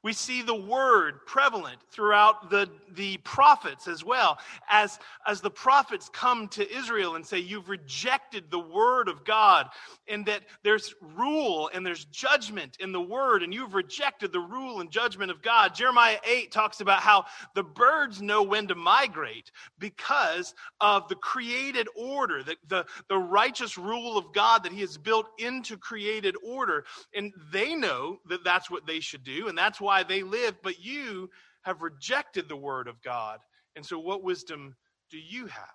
We 0.04 0.14
see 0.14 0.42
the 0.42 0.56
word 0.56 1.26
prevalent 1.28 1.78
throughout 1.92 2.50
the, 2.50 2.68
the 2.96 3.18
prophets 3.18 3.88
as 3.88 4.04
well. 4.04 4.40
As, 4.68 4.98
as 5.28 5.42
the 5.42 5.52
prophets 5.52 6.10
come 6.12 6.48
to 6.50 6.76
Israel 6.76 7.16
and 7.16 7.26
say, 7.26 7.38
You've 7.38 7.70
rejected 7.70 8.50
the 8.50 8.60
word 8.60 9.08
of 9.08 9.24
God, 9.24 9.68
and 10.08 10.26
that 10.26 10.42
there's 10.64 10.96
rule 11.16 11.70
and 11.74 11.86
there's 11.86 12.06
judgment 12.06 12.78
in 12.80 12.92
the 12.92 13.02
word, 13.02 13.44
and 13.44 13.54
you've 13.54 13.76
rejected 13.76 14.32
the 14.32 14.40
rule 14.40 14.82
and 14.82 14.90
judgment 14.90 15.30
of 15.30 15.44
God. 15.44 15.76
Jeremiah 15.76 16.18
8 16.28 16.52
talks 16.52 16.82
about 16.82 17.02
how 17.02 17.26
the 17.54 17.64
birds 17.64 18.24
know 18.24 18.42
when 18.42 18.68
to 18.70 18.76
migrate 18.76 19.52
because 19.78 20.56
of 20.80 21.08
the 21.10 21.16
created 21.16 21.88
order, 21.96 22.42
the, 22.42 22.56
the, 22.68 22.86
the 23.08 23.18
righteous 23.18 23.78
rule 23.78 24.18
of 24.18 24.34
God 24.34 24.64
that 24.64 24.72
He 24.72 24.82
has 24.82 24.98
built 24.98 25.28
into 25.38 25.78
created 25.78 26.36
order. 26.44 26.86
And 27.14 27.34
they 27.52 27.76
know 27.76 28.20
that 28.30 28.44
that's 28.44 28.72
what 28.72 28.88
they 28.88 29.00
should 29.00 29.24
do, 29.24 29.48
and 29.48 29.56
that's 29.56 29.80
why 29.80 29.91
why 29.92 30.04
they 30.04 30.24
live, 30.24 30.56
but 30.64 30.82
you 30.82 31.30
have 31.64 31.82
rejected 31.82 32.48
the 32.48 32.56
word 32.56 32.88
of 32.88 33.02
God. 33.02 33.40
And 33.76 33.86
so, 33.86 34.00
what 34.00 34.24
wisdom 34.24 34.74
do 35.10 35.18
you 35.18 35.48
have? 35.48 35.68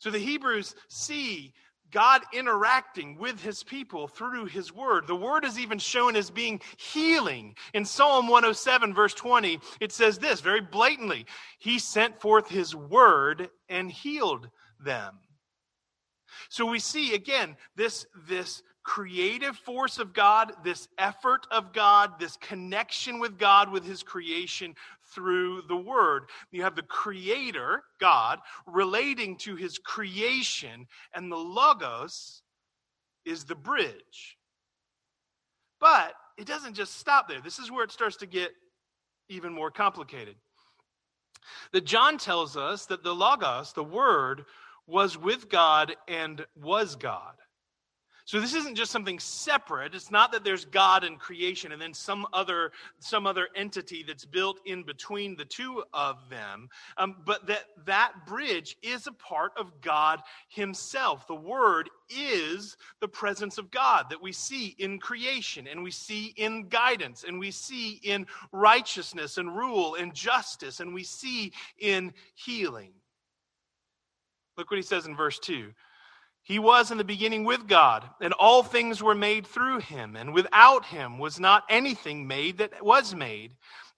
So, 0.00 0.10
the 0.10 0.18
Hebrews 0.18 0.74
see 0.88 1.54
God 1.90 2.20
interacting 2.34 3.16
with 3.16 3.42
his 3.42 3.62
people 3.62 4.06
through 4.06 4.44
his 4.44 4.70
word. 4.70 5.06
The 5.06 5.16
word 5.16 5.46
is 5.46 5.58
even 5.58 5.78
shown 5.78 6.14
as 6.14 6.28
being 6.28 6.60
healing. 6.76 7.54
In 7.72 7.86
Psalm 7.86 8.26
107, 8.26 8.92
verse 8.92 9.14
20, 9.14 9.58
it 9.80 9.90
says 9.90 10.18
this 10.18 10.42
very 10.42 10.60
blatantly 10.60 11.24
He 11.58 11.78
sent 11.78 12.20
forth 12.20 12.50
his 12.50 12.76
word 12.76 13.48
and 13.70 13.90
healed 13.90 14.50
them. 14.78 15.20
So 16.50 16.66
we 16.66 16.80
see 16.80 17.14
again 17.14 17.56
this, 17.76 18.04
this 18.28 18.62
creative 18.82 19.56
force 19.56 19.98
of 19.98 20.12
God, 20.12 20.52
this 20.64 20.88
effort 20.98 21.46
of 21.50 21.72
God, 21.72 22.18
this 22.18 22.36
connection 22.36 23.18
with 23.18 23.38
God, 23.38 23.70
with 23.70 23.84
his 23.84 24.02
creation 24.02 24.74
through 25.14 25.62
the 25.68 25.76
word. 25.76 26.24
You 26.50 26.62
have 26.62 26.76
the 26.76 26.82
creator, 26.82 27.82
God, 28.00 28.38
relating 28.66 29.36
to 29.38 29.56
his 29.56 29.78
creation, 29.78 30.86
and 31.14 31.30
the 31.30 31.36
logos 31.36 32.42
is 33.24 33.44
the 33.44 33.54
bridge. 33.54 34.38
But 35.80 36.14
it 36.38 36.46
doesn't 36.46 36.74
just 36.74 36.98
stop 36.98 37.28
there. 37.28 37.40
This 37.40 37.58
is 37.58 37.70
where 37.70 37.84
it 37.84 37.92
starts 37.92 38.16
to 38.18 38.26
get 38.26 38.52
even 39.28 39.52
more 39.52 39.70
complicated. 39.70 40.36
That 41.72 41.84
John 41.84 42.18
tells 42.18 42.56
us 42.56 42.86
that 42.86 43.02
the 43.02 43.14
logos, 43.14 43.72
the 43.72 43.84
word, 43.84 44.44
was 44.86 45.16
with 45.16 45.48
God 45.48 45.94
and 46.08 46.44
was 46.54 46.96
God. 46.96 47.34
So 48.30 48.38
this 48.38 48.54
isn't 48.54 48.76
just 48.76 48.92
something 48.92 49.18
separate. 49.18 49.92
It's 49.92 50.12
not 50.12 50.30
that 50.30 50.44
there's 50.44 50.64
God 50.64 51.02
and 51.02 51.18
creation 51.18 51.72
and 51.72 51.82
then 51.82 51.92
some 51.92 52.28
other 52.32 52.70
some 53.00 53.26
other 53.26 53.48
entity 53.56 54.04
that's 54.06 54.24
built 54.24 54.60
in 54.66 54.84
between 54.84 55.34
the 55.34 55.44
two 55.44 55.82
of 55.92 56.16
them, 56.30 56.68
um, 56.96 57.16
but 57.26 57.48
that 57.48 57.64
that 57.86 58.12
bridge 58.28 58.76
is 58.84 59.08
a 59.08 59.12
part 59.12 59.50
of 59.56 59.72
God 59.80 60.20
Himself. 60.46 61.26
The 61.26 61.34
Word 61.34 61.90
is 62.08 62.76
the 63.00 63.08
presence 63.08 63.58
of 63.58 63.68
God 63.72 64.06
that 64.10 64.22
we 64.22 64.30
see 64.30 64.76
in 64.78 65.00
creation 65.00 65.66
and 65.66 65.82
we 65.82 65.90
see 65.90 66.32
in 66.36 66.68
guidance 66.68 67.24
and 67.26 67.36
we 67.36 67.50
see 67.50 67.98
in 68.04 68.28
righteousness 68.52 69.38
and 69.38 69.56
rule 69.56 69.96
and 69.96 70.14
justice 70.14 70.78
and 70.78 70.94
we 70.94 71.02
see 71.02 71.52
in 71.80 72.12
healing. 72.36 72.92
Look 74.56 74.70
what 74.70 74.78
He 74.78 74.84
says 74.84 75.06
in 75.06 75.16
verse 75.16 75.40
two. 75.40 75.72
He 76.42 76.58
was 76.58 76.90
in 76.90 76.98
the 76.98 77.04
beginning 77.04 77.44
with 77.44 77.68
God, 77.68 78.08
and 78.20 78.32
all 78.32 78.62
things 78.62 79.02
were 79.02 79.14
made 79.14 79.46
through 79.46 79.80
him, 79.80 80.16
and 80.16 80.32
without 80.32 80.86
him 80.86 81.18
was 81.18 81.38
not 81.38 81.64
anything 81.68 82.26
made 82.26 82.58
that 82.58 82.82
was 82.84 83.14
made. 83.14 83.52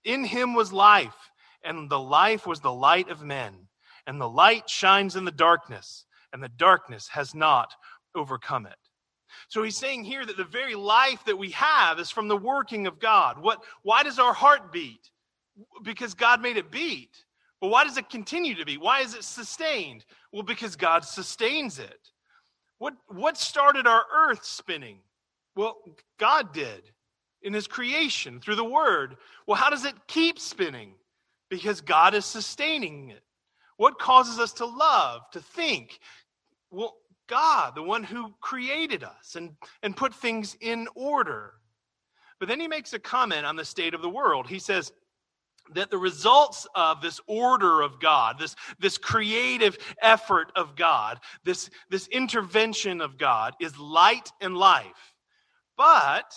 In 0.05 0.25
him 0.25 0.55
was 0.55 0.73
life, 0.73 1.31
and 1.65 1.89
the 1.89 2.01
life 2.01 2.47
was 2.47 2.61
the 2.61 2.73
light 2.73 3.09
of 3.09 3.23
men. 3.23 3.69
And 4.07 4.21
the 4.21 4.29
light 4.29 4.69
shines 4.69 5.15
in 5.15 5.25
the 5.25 5.31
darkness, 5.31 6.05
and 6.33 6.43
the 6.43 6.49
darkness 6.49 7.09
has 7.09 7.35
not 7.35 7.73
overcome 8.15 8.67
it. 8.67 8.77
So 9.49 9.63
he's 9.63 9.77
saying 9.77 10.05
here 10.05 10.27
that 10.27 10.37
the 10.37 10.45
very 10.45 10.75
life 10.75 11.25
that 11.25 11.39
we 11.39 11.51
have 11.51 11.99
is 11.99 12.11
from 12.11 12.29
the 12.29 12.37
working 12.37 12.87
of 12.87 12.99
God. 12.99 13.39
What, 13.39 13.63
why 13.83 14.03
does 14.03 14.19
our 14.19 14.35
heart 14.35 14.73
beat? 14.73 15.11
Because 15.83 16.15
God 16.15 16.43
made 16.43 16.57
it 16.57 16.71
beat. 16.71 17.25
But 17.61 17.69
why 17.69 17.85
does 17.85 17.97
it 17.97 18.11
continue 18.11 18.55
to 18.57 18.65
beat? 18.65 18.81
Why 18.81 19.01
is 19.01 19.15
it 19.15 19.25
sustained? 19.25 20.05
Well, 20.33 20.43
because 20.43 20.75
God 20.75 21.05
sustains 21.05 21.79
it. 21.79 22.11
What, 22.83 22.95
what 23.07 23.39
started 23.39 23.87
our 23.87 24.05
earth 24.13 24.45
spinning? 24.45 24.99
Well, 25.55 25.77
God 26.19 26.53
did 26.53 26.83
in 27.41 27.53
his 27.53 27.69
creation 27.69 28.41
through 28.41 28.57
the 28.57 28.65
word. 28.65 29.19
Well, 29.47 29.57
how 29.57 29.71
does 29.71 29.85
it 29.85 29.95
keep 30.09 30.41
spinning? 30.41 30.95
Because 31.49 31.81
God 31.81 32.13
is 32.13 32.25
sustaining 32.25 33.11
it. 33.11 33.23
What 33.77 34.01
causes 34.01 34.41
us 34.41 34.53
to 34.55 34.67
love, 34.67 35.21
to 35.31 35.41
think? 35.41 36.01
Well, 36.73 36.97
God, 37.29 37.77
the 37.77 37.85
one 37.85 38.03
who 38.03 38.35
created 38.41 39.05
us 39.05 39.37
and, 39.37 39.53
and 39.85 39.97
put 39.97 40.13
things 40.13 40.57
in 40.61 40.89
order. 40.97 41.53
But 42.41 42.49
then 42.49 42.59
he 42.59 42.67
makes 42.67 42.93
a 42.95 42.99
comment 42.99 43.47
on 43.47 43.55
the 43.55 43.65
state 43.65 43.95
of 43.95 44.03
the 44.03 44.11
world. 44.11 44.49
He 44.49 44.59
says, 44.59 44.91
that 45.75 45.91
the 45.91 45.99
results 45.99 46.67
of 46.75 47.01
this 47.01 47.21
order 47.27 47.81
of 47.81 48.01
God, 48.01 48.39
this, 48.39 48.57
this 48.79 48.99
creative 48.99 49.79
effort 50.01 50.53
of 50.57 50.77
God, 50.77 51.21
this, 51.45 51.71
this 51.91 52.07
intervention 52.09 53.01
of 53.01 53.19
God 53.19 53.55
is 53.61 53.79
light 53.79 54.31
and 54.41 54.57
life. 54.57 55.15
But 55.77 56.35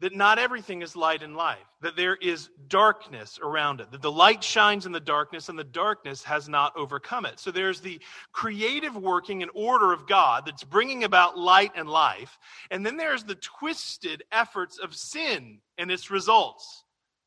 that 0.00 0.16
not 0.16 0.38
everything 0.38 0.80
is 0.80 0.96
light 0.96 1.22
and 1.22 1.36
life, 1.36 1.58
that 1.82 1.94
there 1.94 2.16
is 2.16 2.48
darkness 2.68 3.38
around 3.42 3.80
it, 3.80 3.90
that 3.92 4.00
the 4.00 4.10
light 4.10 4.42
shines 4.42 4.86
in 4.86 4.92
the 4.92 5.00
darkness 5.00 5.50
and 5.50 5.58
the 5.58 5.64
darkness 5.64 6.24
has 6.24 6.48
not 6.48 6.74
overcome 6.74 7.26
it. 7.26 7.38
So 7.38 7.50
there's 7.50 7.80
the 7.80 8.00
creative 8.32 8.96
working 8.96 9.42
and 9.42 9.50
order 9.54 9.92
of 9.92 10.06
God 10.06 10.44
that's 10.46 10.64
bringing 10.64 11.04
about 11.04 11.38
light 11.38 11.72
and 11.76 11.88
life. 11.88 12.38
And 12.70 12.84
then 12.84 12.96
there's 12.96 13.24
the 13.24 13.34
twisted 13.36 14.24
efforts 14.32 14.78
of 14.78 14.94
sin 14.94 15.58
and 15.76 15.90
its 15.90 16.10
results 16.10 16.84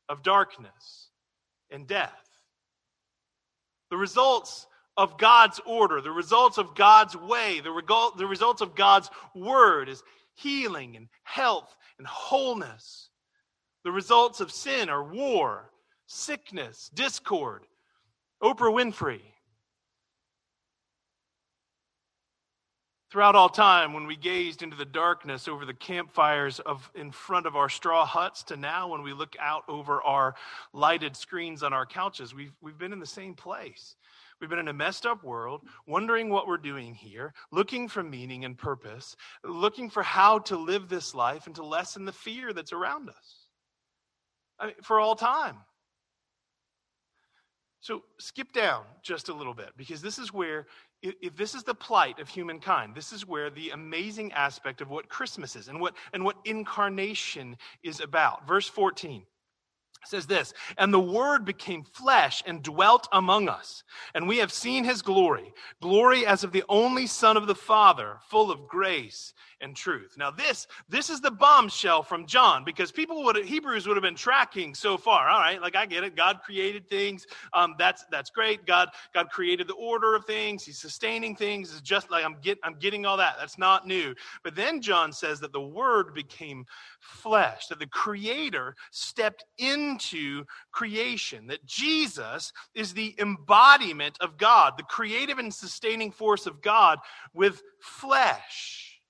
of 0.08 0.22
darkness 0.22 1.08
and 1.70 1.86
death. 1.86 2.28
The 3.90 3.96
results 3.96 4.66
of 4.96 5.18
God's 5.18 5.60
order, 5.66 6.00
the 6.00 6.10
results 6.10 6.58
of 6.58 6.74
God's 6.74 7.16
way, 7.16 7.60
the, 7.60 7.70
result, 7.70 8.16
the 8.16 8.26
results 8.26 8.60
of 8.60 8.74
God's 8.74 9.10
word 9.34 9.88
is 9.88 10.02
healing 10.34 10.96
and 10.96 11.08
health 11.24 11.74
and 11.98 12.06
wholeness. 12.06 13.10
The 13.84 13.92
results 13.92 14.40
of 14.40 14.52
sin 14.52 14.88
are 14.88 15.02
war, 15.02 15.70
sickness, 16.06 16.90
discord. 16.94 17.66
Oprah 18.42 18.72
Winfrey, 18.72 19.20
Throughout 23.14 23.36
all 23.36 23.48
time, 23.48 23.92
when 23.92 24.08
we 24.08 24.16
gazed 24.16 24.64
into 24.64 24.74
the 24.74 24.84
darkness 24.84 25.46
over 25.46 25.64
the 25.64 25.72
campfires 25.72 26.58
of 26.58 26.90
in 26.96 27.12
front 27.12 27.46
of 27.46 27.54
our 27.54 27.68
straw 27.68 28.04
huts, 28.04 28.42
to 28.42 28.56
now 28.56 28.88
when 28.88 29.02
we 29.02 29.12
look 29.12 29.36
out 29.38 29.62
over 29.68 30.02
our 30.02 30.34
lighted 30.72 31.16
screens 31.16 31.62
on 31.62 31.72
our 31.72 31.86
couches, 31.86 32.34
we've, 32.34 32.50
we've 32.60 32.76
been 32.76 32.92
in 32.92 32.98
the 32.98 33.06
same 33.06 33.32
place. 33.34 33.94
We've 34.40 34.50
been 34.50 34.58
in 34.58 34.66
a 34.66 34.72
messed 34.72 35.06
up 35.06 35.22
world, 35.22 35.60
wondering 35.86 36.28
what 36.28 36.48
we're 36.48 36.56
doing 36.56 36.92
here, 36.92 37.34
looking 37.52 37.86
for 37.86 38.02
meaning 38.02 38.44
and 38.44 38.58
purpose, 38.58 39.14
looking 39.44 39.90
for 39.90 40.02
how 40.02 40.40
to 40.40 40.56
live 40.56 40.88
this 40.88 41.14
life 41.14 41.46
and 41.46 41.54
to 41.54 41.64
lessen 41.64 42.06
the 42.06 42.12
fear 42.12 42.52
that's 42.52 42.72
around 42.72 43.10
us 43.10 43.46
I 44.58 44.66
mean, 44.66 44.74
for 44.82 44.98
all 44.98 45.14
time. 45.14 45.58
So 47.84 48.02
skip 48.18 48.50
down 48.54 48.84
just 49.02 49.28
a 49.28 49.34
little 49.34 49.52
bit 49.52 49.72
because 49.76 50.00
this 50.00 50.18
is 50.18 50.32
where 50.32 50.66
if 51.02 51.36
this 51.36 51.54
is 51.54 51.64
the 51.64 51.74
plight 51.74 52.18
of 52.18 52.30
humankind, 52.30 52.94
this 52.94 53.12
is 53.12 53.28
where 53.28 53.50
the 53.50 53.68
amazing 53.70 54.32
aspect 54.32 54.80
of 54.80 54.88
what 54.88 55.10
Christmas 55.10 55.54
is 55.54 55.68
and 55.68 55.78
what, 55.78 55.94
and 56.14 56.24
what 56.24 56.36
incarnation 56.46 57.58
is 57.82 58.00
about. 58.00 58.48
Verse 58.48 58.66
14 58.66 59.24
says 60.06 60.26
this 60.26 60.52
and 60.78 60.92
the 60.92 61.00
word 61.00 61.44
became 61.44 61.82
flesh 61.82 62.42
and 62.46 62.62
dwelt 62.62 63.08
among 63.12 63.48
us 63.48 63.84
and 64.14 64.26
we 64.26 64.38
have 64.38 64.52
seen 64.52 64.84
his 64.84 65.02
glory 65.02 65.52
glory 65.80 66.26
as 66.26 66.44
of 66.44 66.52
the 66.52 66.64
only 66.68 67.06
son 67.06 67.36
of 67.36 67.46
the 67.46 67.54
father 67.54 68.18
full 68.28 68.50
of 68.50 68.66
grace 68.68 69.34
and 69.64 69.74
truth. 69.74 70.14
Now 70.16 70.30
this 70.30 70.66
this 70.88 71.10
is 71.10 71.20
the 71.20 71.30
bombshell 71.30 72.02
from 72.02 72.26
John 72.26 72.64
because 72.64 72.92
people 72.92 73.24
would 73.24 73.36
Hebrews 73.36 73.86
would 73.86 73.96
have 73.96 74.02
been 74.02 74.14
tracking 74.14 74.74
so 74.74 74.96
far. 74.96 75.28
All 75.28 75.40
right, 75.40 75.60
like 75.60 75.74
I 75.74 75.86
get 75.86 76.04
it. 76.04 76.14
God 76.14 76.40
created 76.44 76.88
things. 76.88 77.26
Um, 77.52 77.74
that's 77.78 78.04
that's 78.10 78.30
great. 78.30 78.66
God 78.66 78.90
God 79.12 79.30
created 79.30 79.66
the 79.66 79.74
order 79.74 80.14
of 80.14 80.24
things. 80.26 80.64
He's 80.64 80.78
sustaining 80.78 81.34
things. 81.34 81.72
It's 81.72 81.80
just 81.80 82.10
like 82.10 82.24
I'm 82.24 82.36
get 82.42 82.58
I'm 82.62 82.74
getting 82.78 83.06
all 83.06 83.16
that. 83.16 83.36
That's 83.38 83.58
not 83.58 83.86
new. 83.86 84.14
But 84.42 84.54
then 84.54 84.80
John 84.80 85.12
says 85.12 85.40
that 85.40 85.52
the 85.52 85.60
Word 85.60 86.14
became 86.14 86.66
flesh. 87.00 87.66
That 87.68 87.78
the 87.78 87.86
Creator 87.86 88.76
stepped 88.90 89.44
into 89.94 90.44
creation. 90.72 91.46
That 91.46 91.64
Jesus 91.64 92.52
is 92.74 92.92
the 92.92 93.14
embodiment 93.18 94.18
of 94.20 94.36
God, 94.36 94.74
the 94.76 94.82
creative 94.84 95.38
and 95.38 95.52
sustaining 95.52 96.10
force 96.10 96.46
of 96.46 96.60
God 96.60 96.98
with 97.32 97.62
flesh. 97.80 99.00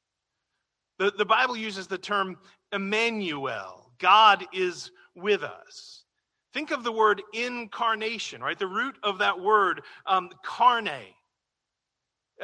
The, 0.98 1.12
the 1.16 1.24
Bible 1.24 1.56
uses 1.56 1.86
the 1.86 1.98
term 1.98 2.36
Emmanuel. 2.72 3.92
God 3.98 4.44
is 4.52 4.90
with 5.14 5.42
us. 5.42 6.04
Think 6.52 6.70
of 6.70 6.84
the 6.84 6.92
word 6.92 7.22
incarnation, 7.32 8.40
right? 8.40 8.58
The 8.58 8.66
root 8.66 8.96
of 9.02 9.18
that 9.18 9.40
word, 9.40 9.82
um, 10.06 10.30
carne. 10.44 10.88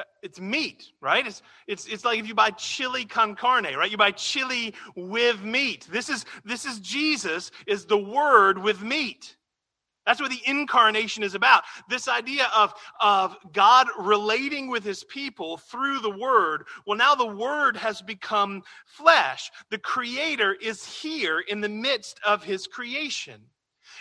Uh, 0.01 0.05
it's 0.23 0.41
meat, 0.41 0.93
right? 1.03 1.27
It's, 1.27 1.43
it's, 1.67 1.87
it's 1.87 2.07
like 2.07 2.19
if 2.19 2.27
you 2.27 2.35
buy 2.35 2.51
chili 2.53 3.05
con 3.05 3.35
carne, 3.35 3.77
right? 3.77 3.91
You 3.91 3.99
buy 3.99 4.13
chili 4.13 4.73
with 4.97 5.43
meat. 5.43 5.87
This 5.91 6.09
is, 6.09 6.25
this 6.43 6.65
is 6.65 6.81
Jesus, 6.81 7.51
is 7.67 7.85
the 7.85 7.99
word 7.99 8.59
with 8.59 8.83
meat. 8.83 9.37
That's 10.07 10.21
what 10.21 10.31
the 10.31 10.41
incarnation 10.47 11.23
is 11.23 11.35
about. 11.35 11.65
This 11.91 12.09
idea 12.09 12.47
of, 12.57 12.73
of 13.01 13.37
God 13.53 13.89
relating 13.99 14.71
with 14.71 14.85
his 14.85 15.05
people 15.05 15.59
through 15.59 15.99
the 16.01 16.17
word. 16.17 16.65
Well, 16.87 16.97
now 16.97 17.15
the 17.15 17.27
word 17.27 17.77
has 17.77 18.01
become 18.01 18.63
flesh. 18.87 19.51
The 19.71 19.79
creator 19.79 20.55
is 20.55 20.87
here 20.87 21.41
in 21.41 21.61
the 21.61 21.69
midst 21.69 22.19
of 22.25 22.43
his 22.43 22.67
creation. 22.67 23.43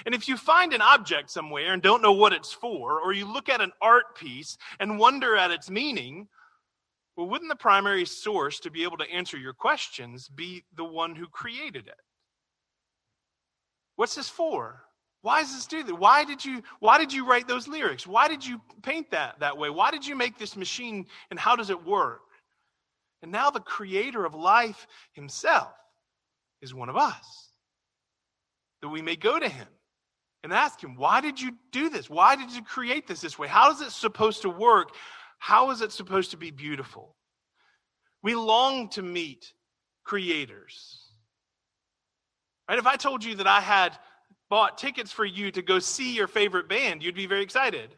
And 0.06 0.15
if 0.15 0.27
you 0.27 0.38
find 0.38 0.74
an 0.74 0.82
object 0.82 1.29
somewhere 1.29 1.74
and 1.74 1.82
don't 1.82 2.01
know 2.01 2.13
what 2.13 2.34
it's 2.34 2.53
for, 2.53 3.00
or 3.01 3.13
you 3.13 3.32
look 3.32 3.50
at 3.50 3.62
an 3.62 3.72
art 3.82 4.15
piece 4.15 4.58
and 4.79 5.00
wonder 5.00 5.36
at 5.36 5.51
its 5.51 5.70
meaning, 5.70 6.27
well, 7.15 7.27
wouldn't 7.27 7.50
the 7.50 7.56
primary 7.56 8.06
source 8.06 8.60
to 8.62 8.72
be 8.72 8.84
able 8.84 8.98
to 8.98 9.12
answer 9.12 9.38
your 9.38 9.53
questions 9.53 10.29
be 10.29 10.63
the 10.75 10.86
one 10.86 11.15
who 11.15 11.27
created 11.27 11.88
it? 11.88 12.00
What's 13.98 14.15
this 14.15 14.29
for? 14.29 14.84
Why 15.22 15.41
does 15.41 15.53
this 15.53 15.68
do 15.68 15.84
that? 15.84 15.96
Why 15.96 16.24
did 16.24 16.46
you 16.46 16.63
why 16.79 16.98
did 16.98 17.12
you 17.12 17.27
write 17.27 17.48
those 17.48 17.68
lyrics? 17.68 18.08
Why 18.08 18.29
did 18.29 18.46
you 18.46 18.62
paint 18.84 19.12
that 19.12 19.41
that 19.41 19.58
way? 19.58 19.70
Why 19.70 19.91
did 19.91 20.08
you 20.08 20.15
make 20.15 20.38
this 20.38 20.56
machine 20.56 21.06
and 21.29 21.38
how 21.38 21.58
does 21.58 21.70
it 21.70 21.86
work? 21.86 22.22
And 23.22 23.32
now 23.32 23.50
the 23.50 23.60
creator 23.60 24.24
of 24.24 24.34
life 24.34 24.88
himself 25.12 25.74
is 26.62 26.74
one 26.74 26.88
of 26.88 26.96
us. 26.96 27.51
That 28.82 28.88
we 28.88 29.01
may 29.01 29.18
go 29.18 29.38
to 29.38 29.50
him 29.50 29.68
and 30.43 30.53
ask 30.53 30.81
him, 30.81 30.96
why 30.96 31.22
did 31.22 31.39
you 31.39 31.51
do 31.72 31.89
this? 31.89 32.10
Why 32.10 32.36
did 32.36 32.51
you 32.51 32.63
create 32.63 33.08
this 33.08 33.22
this 33.22 33.38
way? 33.38 33.48
How 33.48 33.72
is 33.72 33.81
it 33.81 33.91
supposed 33.91 34.41
to 34.43 34.50
work? 34.50 34.96
How 35.38 35.72
is 35.72 35.81
it 35.81 35.91
supposed 35.91 36.31
to 36.31 36.38
be 36.38 36.51
beautiful? 36.51 37.15
We 38.22 38.36
long 38.36 38.89
to 38.89 39.01
meet 39.01 39.53
creators. 40.03 41.05
Right? 42.69 42.79
If 42.79 42.88
I 42.88 42.96
told 42.96 43.24
you 43.24 43.36
that 43.36 43.48
I 43.48 43.62
had 43.62 43.98
bought 44.50 44.77
tickets 44.77 45.12
for 45.12 45.25
you 45.25 45.51
to 45.51 45.62
go 45.62 45.79
see 45.79 46.15
your 46.15 46.27
favorite 46.27 46.67
band, 46.67 47.03
you'd 47.03 47.15
be 47.15 47.27
very 47.27 47.43
excited. 47.43 47.96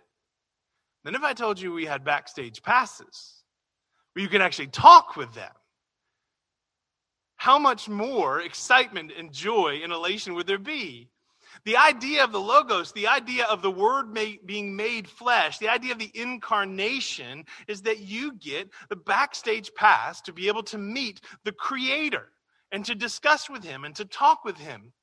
Then, 1.03 1.15
if 1.15 1.23
I 1.23 1.33
told 1.33 1.59
you 1.59 1.73
we 1.73 1.85
had 1.85 2.03
backstage 2.03 2.61
passes, 2.61 3.43
where 4.13 4.21
you 4.23 4.29
can 4.29 4.41
actually 4.41 4.67
talk 4.67 5.15
with 5.15 5.33
them, 5.33 5.51
how 7.37 7.57
much 7.57 7.89
more 7.89 8.41
excitement 8.41 9.11
and 9.17 9.33
joy 9.33 9.79
and 9.83 9.91
elation 9.91 10.35
would 10.35 10.45
there 10.45 10.59
be? 10.59 11.09
The 11.65 11.77
idea 11.77 12.23
of 12.23 12.31
the 12.31 12.39
Logos, 12.39 12.91
the 12.91 13.07
idea 13.07 13.45
of 13.45 13.61
the 13.61 13.71
Word 13.71 14.11
made, 14.11 14.45
being 14.45 14.75
made 14.75 15.07
flesh, 15.07 15.57
the 15.57 15.69
idea 15.69 15.91
of 15.91 15.99
the 15.99 16.11
incarnation 16.13 17.45
is 17.67 17.83
that 17.83 17.99
you 17.99 18.33
get 18.33 18.69
the 18.89 18.95
backstage 18.95 19.73
pass 19.75 20.21
to 20.21 20.33
be 20.33 20.47
able 20.47 20.63
to 20.63 20.77
meet 20.77 21.21
the 21.43 21.51
Creator 21.51 22.29
and 22.71 22.85
to 22.85 22.95
discuss 22.95 23.49
with 23.49 23.63
Him 23.63 23.83
and 23.83 23.95
to 23.95 24.05
talk 24.05 24.43
with 24.45 24.57
Him. 24.57 24.93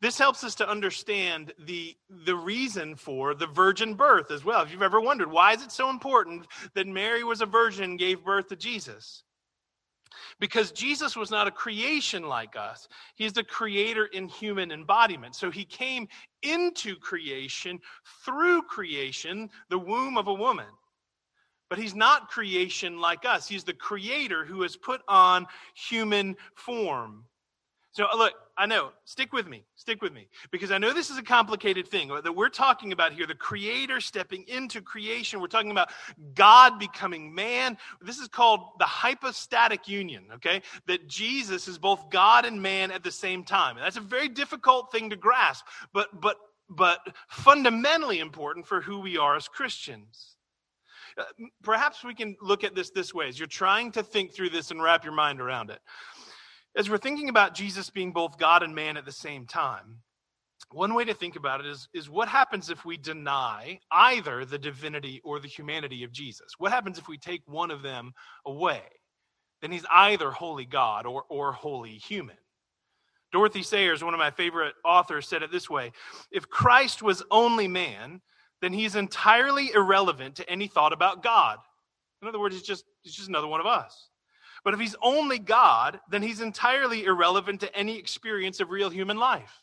This 0.00 0.18
helps 0.18 0.44
us 0.44 0.54
to 0.56 0.68
understand 0.68 1.52
the, 1.58 1.96
the 2.08 2.36
reason 2.36 2.94
for 2.94 3.34
the 3.34 3.48
virgin 3.48 3.94
birth 3.94 4.30
as 4.30 4.44
well. 4.44 4.62
If 4.62 4.70
you've 4.70 4.82
ever 4.82 5.00
wondered, 5.00 5.30
why 5.30 5.54
is 5.54 5.62
it 5.62 5.72
so 5.72 5.90
important 5.90 6.46
that 6.74 6.86
Mary 6.86 7.24
was 7.24 7.40
a 7.40 7.46
virgin 7.46 7.84
and 7.84 7.98
gave 7.98 8.24
birth 8.24 8.48
to 8.48 8.56
Jesus? 8.56 9.24
Because 10.40 10.72
Jesus 10.72 11.16
was 11.16 11.30
not 11.30 11.46
a 11.46 11.50
creation 11.50 12.22
like 12.22 12.56
us. 12.56 12.88
He's 13.16 13.32
the 13.32 13.44
creator 13.44 14.06
in 14.06 14.28
human 14.28 14.70
embodiment. 14.72 15.34
So 15.34 15.50
he 15.50 15.64
came 15.64 16.08
into 16.42 16.96
creation 16.96 17.80
through 18.24 18.62
creation, 18.62 19.50
the 19.68 19.78
womb 19.78 20.16
of 20.16 20.28
a 20.28 20.34
woman. 20.34 20.66
But 21.70 21.78
he's 21.78 21.94
not 21.94 22.28
creation 22.28 22.98
like 22.98 23.24
us. 23.24 23.46
He's 23.46 23.64
the 23.64 23.74
creator 23.74 24.44
who 24.44 24.62
has 24.62 24.76
put 24.76 25.02
on 25.06 25.46
human 25.74 26.36
form. 26.54 27.24
So, 27.92 28.06
uh, 28.12 28.16
look, 28.16 28.32
I 28.58 28.66
know, 28.66 28.90
stick 29.04 29.32
with 29.32 29.46
me, 29.46 29.62
stick 29.76 30.02
with 30.02 30.12
me, 30.12 30.26
because 30.50 30.72
I 30.72 30.78
know 30.78 30.92
this 30.92 31.10
is 31.10 31.16
a 31.16 31.22
complicated 31.22 31.86
thing 31.86 32.08
that 32.08 32.34
we're 32.34 32.48
talking 32.48 32.90
about 32.90 33.12
here 33.12 33.24
the 33.24 33.34
creator 33.34 34.00
stepping 34.00 34.44
into 34.48 34.82
creation. 34.82 35.40
We're 35.40 35.46
talking 35.46 35.70
about 35.70 35.90
God 36.34 36.80
becoming 36.80 37.32
man. 37.32 37.78
This 38.02 38.18
is 38.18 38.26
called 38.26 38.70
the 38.80 38.84
hypostatic 38.84 39.86
union, 39.86 40.24
okay? 40.34 40.62
That 40.88 41.06
Jesus 41.06 41.68
is 41.68 41.78
both 41.78 42.10
God 42.10 42.44
and 42.44 42.60
man 42.60 42.90
at 42.90 43.04
the 43.04 43.12
same 43.12 43.44
time. 43.44 43.76
And 43.76 43.86
that's 43.86 43.96
a 43.96 44.00
very 44.00 44.28
difficult 44.28 44.90
thing 44.90 45.10
to 45.10 45.16
grasp, 45.16 45.64
but, 45.92 46.20
but, 46.20 46.36
but 46.68 46.98
fundamentally 47.28 48.18
important 48.18 48.66
for 48.66 48.80
who 48.80 48.98
we 48.98 49.18
are 49.18 49.36
as 49.36 49.46
Christians. 49.46 50.34
Uh, 51.16 51.24
perhaps 51.62 52.04
we 52.04 52.14
can 52.14 52.36
look 52.40 52.64
at 52.64 52.74
this 52.74 52.90
this 52.90 53.12
way 53.14 53.28
as 53.28 53.38
you're 53.38 53.46
trying 53.48 53.90
to 53.92 54.02
think 54.02 54.32
through 54.32 54.50
this 54.50 54.70
and 54.70 54.82
wrap 54.82 55.04
your 55.04 55.14
mind 55.14 55.40
around 55.40 55.70
it. 55.70 55.80
As 56.76 56.88
we're 56.88 56.98
thinking 56.98 57.28
about 57.28 57.54
Jesus 57.54 57.90
being 57.90 58.12
both 58.12 58.38
God 58.38 58.62
and 58.62 58.74
man 58.74 58.96
at 58.96 59.04
the 59.04 59.12
same 59.12 59.46
time, 59.46 60.02
one 60.70 60.94
way 60.94 61.04
to 61.04 61.14
think 61.14 61.36
about 61.36 61.60
it 61.60 61.66
is, 61.66 61.88
is 61.94 62.10
what 62.10 62.28
happens 62.28 62.68
if 62.68 62.84
we 62.84 62.96
deny 62.96 63.80
either 63.90 64.44
the 64.44 64.58
divinity 64.58 65.20
or 65.24 65.40
the 65.40 65.48
humanity 65.48 66.04
of 66.04 66.12
Jesus? 66.12 66.52
What 66.58 66.72
happens 66.72 66.98
if 66.98 67.08
we 67.08 67.16
take 67.16 67.42
one 67.46 67.70
of 67.70 67.82
them 67.82 68.12
away? 68.44 68.82
Then 69.62 69.72
he's 69.72 69.86
either 69.90 70.30
wholly 70.30 70.66
God 70.66 71.06
or, 71.06 71.24
or 71.28 71.52
wholly 71.52 71.96
human. 71.96 72.36
Dorothy 73.32 73.62
Sayers, 73.62 74.04
one 74.04 74.14
of 74.14 74.18
my 74.18 74.30
favorite 74.30 74.74
authors, 74.84 75.28
said 75.28 75.42
it 75.42 75.50
this 75.50 75.68
way 75.68 75.92
If 76.30 76.48
Christ 76.48 77.02
was 77.02 77.22
only 77.30 77.68
man, 77.68 78.20
then 78.60 78.72
he's 78.72 78.96
entirely 78.96 79.72
irrelevant 79.72 80.36
to 80.36 80.50
any 80.50 80.66
thought 80.66 80.92
about 80.92 81.22
God. 81.22 81.58
In 82.22 82.28
other 82.28 82.40
words, 82.40 82.54
he's 82.54 82.66
just, 82.66 82.84
he's 83.02 83.14
just 83.14 83.28
another 83.28 83.46
one 83.46 83.60
of 83.60 83.66
us. 83.66 84.08
But 84.64 84.74
if 84.74 84.80
he's 84.80 84.96
only 85.02 85.38
God, 85.38 86.00
then 86.10 86.22
he's 86.22 86.40
entirely 86.40 87.04
irrelevant 87.04 87.60
to 87.60 87.74
any 87.76 87.98
experience 87.98 88.60
of 88.60 88.70
real 88.70 88.90
human 88.90 89.16
life. 89.16 89.62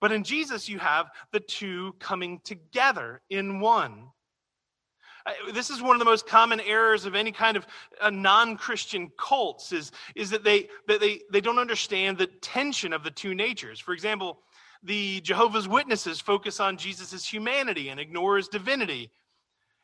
But 0.00 0.12
in 0.12 0.24
Jesus, 0.24 0.68
you 0.68 0.78
have 0.78 1.10
the 1.30 1.40
two 1.40 1.94
coming 1.98 2.40
together 2.44 3.20
in 3.28 3.60
one. 3.60 4.08
This 5.52 5.68
is 5.68 5.82
one 5.82 5.94
of 5.94 5.98
the 5.98 6.06
most 6.06 6.26
common 6.26 6.60
errors 6.60 7.04
of 7.04 7.14
any 7.14 7.30
kind 7.30 7.56
of 7.56 7.66
uh, 8.00 8.08
non-Christian 8.08 9.10
cults 9.18 9.70
is, 9.70 9.92
is 10.14 10.30
that, 10.30 10.44
they, 10.44 10.68
that 10.88 11.00
they, 11.00 11.20
they 11.30 11.42
don't 11.42 11.58
understand 11.58 12.16
the 12.16 12.26
tension 12.26 12.94
of 12.94 13.04
the 13.04 13.10
two 13.10 13.34
natures. 13.34 13.78
For 13.78 13.92
example, 13.92 14.38
the 14.82 15.20
Jehovah's 15.20 15.68
Witnesses 15.68 16.20
focus 16.20 16.58
on 16.58 16.78
Jesus' 16.78 17.26
humanity 17.26 17.90
and 17.90 18.00
ignore 18.00 18.38
his 18.38 18.48
divinity. 18.48 19.10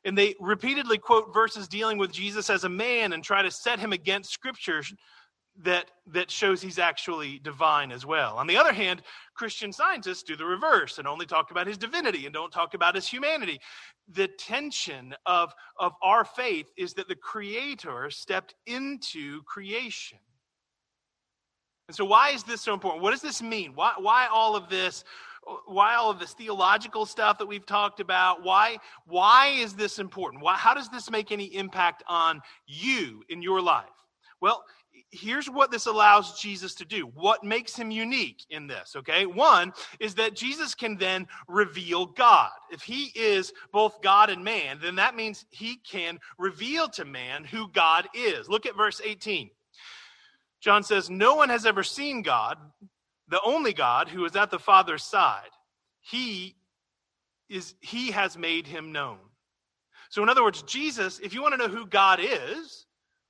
And 0.07 0.16
they 0.16 0.37
repeatedly 0.38 0.99
quote 0.99 1.35
verses 1.35 1.66
dealing 1.66 1.99
with 1.99 2.12
Jesus 2.12 2.49
as 2.49 2.62
a 2.62 2.69
man 2.69 3.12
and 3.12 3.25
try 3.25 3.42
to 3.42 3.51
set 3.51 3.81
him 3.81 3.92
against 3.92 4.31
scripture 4.31 4.83
that, 5.62 5.90
that 6.07 6.31
shows 6.31 6.62
he's 6.62 6.79
actually 6.79 7.40
divine 7.40 7.90
as 7.90 8.07
well. 8.07 8.37
On 8.37 8.47
the 8.47 8.57
other 8.57 8.73
hand, 8.73 9.03
Christian 9.35 9.73
scientists 9.73 10.23
do 10.23 10.37
the 10.37 10.45
reverse 10.45 10.99
and 10.99 11.09
only 11.09 11.27
talk 11.27 11.51
about 11.51 11.66
his 11.66 11.77
divinity 11.77 12.25
and 12.25 12.33
don't 12.33 12.53
talk 12.53 12.75
about 12.75 12.95
his 12.95 13.09
humanity. 13.09 13.59
The 14.09 14.29
tension 14.29 15.12
of, 15.27 15.53
of 15.79 15.92
our 16.03 16.25
faith 16.25 16.71
is 16.77 16.95
that 16.95 17.09
the 17.09 17.16
Creator 17.16 18.11
stepped 18.11 18.55
into 18.66 19.42
creation. 19.42 20.19
And 21.88 21.97
so, 21.97 22.05
why 22.05 22.31
is 22.31 22.45
this 22.45 22.61
so 22.61 22.75
important? 22.75 23.03
What 23.03 23.12
does 23.12 23.23
this 23.23 23.42
mean? 23.42 23.73
Why, 23.75 23.92
why 23.99 24.27
all 24.27 24.55
of 24.57 24.69
this? 24.69 25.05
Why 25.66 25.94
all 25.94 26.11
of 26.11 26.18
this 26.18 26.32
theological 26.32 27.06
stuff 27.06 27.38
that 27.38 27.46
we've 27.46 27.66
talked 27.66 28.00
about 28.00 28.42
why 28.42 28.76
why 29.06 29.48
is 29.48 29.74
this 29.74 29.98
important 29.98 30.42
why 30.42 30.54
how 30.54 30.74
does 30.74 30.88
this 30.88 31.11
make 31.11 31.30
any 31.30 31.44
impact 31.54 32.02
on 32.09 32.40
you 32.66 33.22
in 33.28 33.42
your 33.42 33.61
life 33.61 33.85
well 34.40 34.64
here's 35.11 35.48
what 35.48 35.70
this 35.70 35.87
allows 35.87 36.40
Jesus 36.40 36.74
to 36.74 36.85
do. 36.85 37.02
What 37.14 37.44
makes 37.44 37.76
him 37.76 37.90
unique 37.90 38.44
in 38.50 38.66
this, 38.66 38.94
okay? 38.96 39.26
One 39.26 39.72
is 40.00 40.14
that 40.16 40.35
Jesus 40.35 40.74
can 40.74 40.96
then 40.96 41.26
reveal 41.48 42.06
God. 42.06 42.50
If 42.70 42.82
he 42.82 43.12
is 43.14 43.52
both 43.72 44.02
God 44.02 44.30
and 44.30 44.44
man, 44.44 44.78
then 44.80 44.96
that 44.96 45.16
means 45.16 45.46
he 45.50 45.76
can 45.76 46.18
reveal 46.38 46.88
to 46.90 47.04
man 47.04 47.44
who 47.44 47.68
God 47.68 48.09
is. 48.14 48.48
Look 48.48 48.66
at 48.66 48.76
verse 48.76 49.00
18. 49.04 49.50
John 50.61 50.82
says, 50.82 51.11
No 51.11 51.37
one 51.37 51.48
has 51.48 51.66
ever 51.66 51.82
seen 51.82 52.22
God, 52.22 52.59
the 53.28 53.40
only 53.42 53.72
God 53.72 54.08
who 54.08 54.24
is 54.24 54.36
at 54.36 54.50
the 54.50 54.58
Father's 54.58 55.02
side. 55.02 55.50
He 56.00 56.54
is 57.48 57.74
he 57.80 58.10
has 58.10 58.36
made 58.36 58.66
him 58.66 58.92
known. 58.92 59.18
So 60.08 60.22
in 60.22 60.28
other 60.28 60.42
words, 60.42 60.62
Jesus, 60.62 61.18
if 61.18 61.34
you 61.34 61.42
want 61.42 61.54
to 61.54 61.58
know 61.58 61.68
who 61.68 61.86
God 61.86 62.20
is, 62.22 62.86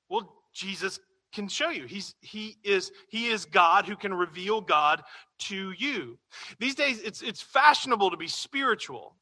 well 0.08 0.32
Jesus 0.52 1.00
can 1.32 1.48
show 1.48 1.70
you. 1.70 1.86
He's 1.86 2.14
he 2.20 2.56
is 2.64 2.92
he 3.08 3.28
is 3.28 3.44
God 3.46 3.86
who 3.86 3.96
can 3.96 4.12
reveal 4.12 4.60
God 4.60 5.02
to 5.40 5.72
you. 5.72 6.18
These 6.58 6.74
days 6.74 7.00
it's 7.00 7.22
it's 7.22 7.40
fashionable 7.40 8.10
to 8.10 8.16
be 8.16 8.28
spiritual, 8.28 9.16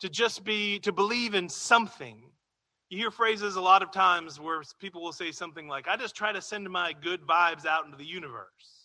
to 0.00 0.08
just 0.08 0.44
be 0.44 0.78
to 0.80 0.92
believe 0.92 1.34
in 1.34 1.48
something. 1.48 2.22
You 2.88 2.98
hear 2.98 3.12
phrases 3.12 3.54
a 3.54 3.60
lot 3.60 3.84
of 3.84 3.92
times 3.92 4.40
where 4.40 4.62
people 4.80 5.00
will 5.00 5.12
say 5.12 5.30
something 5.30 5.68
like, 5.68 5.86
I 5.86 5.96
just 5.96 6.16
try 6.16 6.32
to 6.32 6.42
send 6.42 6.68
my 6.68 6.92
good 6.92 7.24
vibes 7.24 7.64
out 7.64 7.84
into 7.84 7.96
the 7.96 8.04
universe 8.04 8.79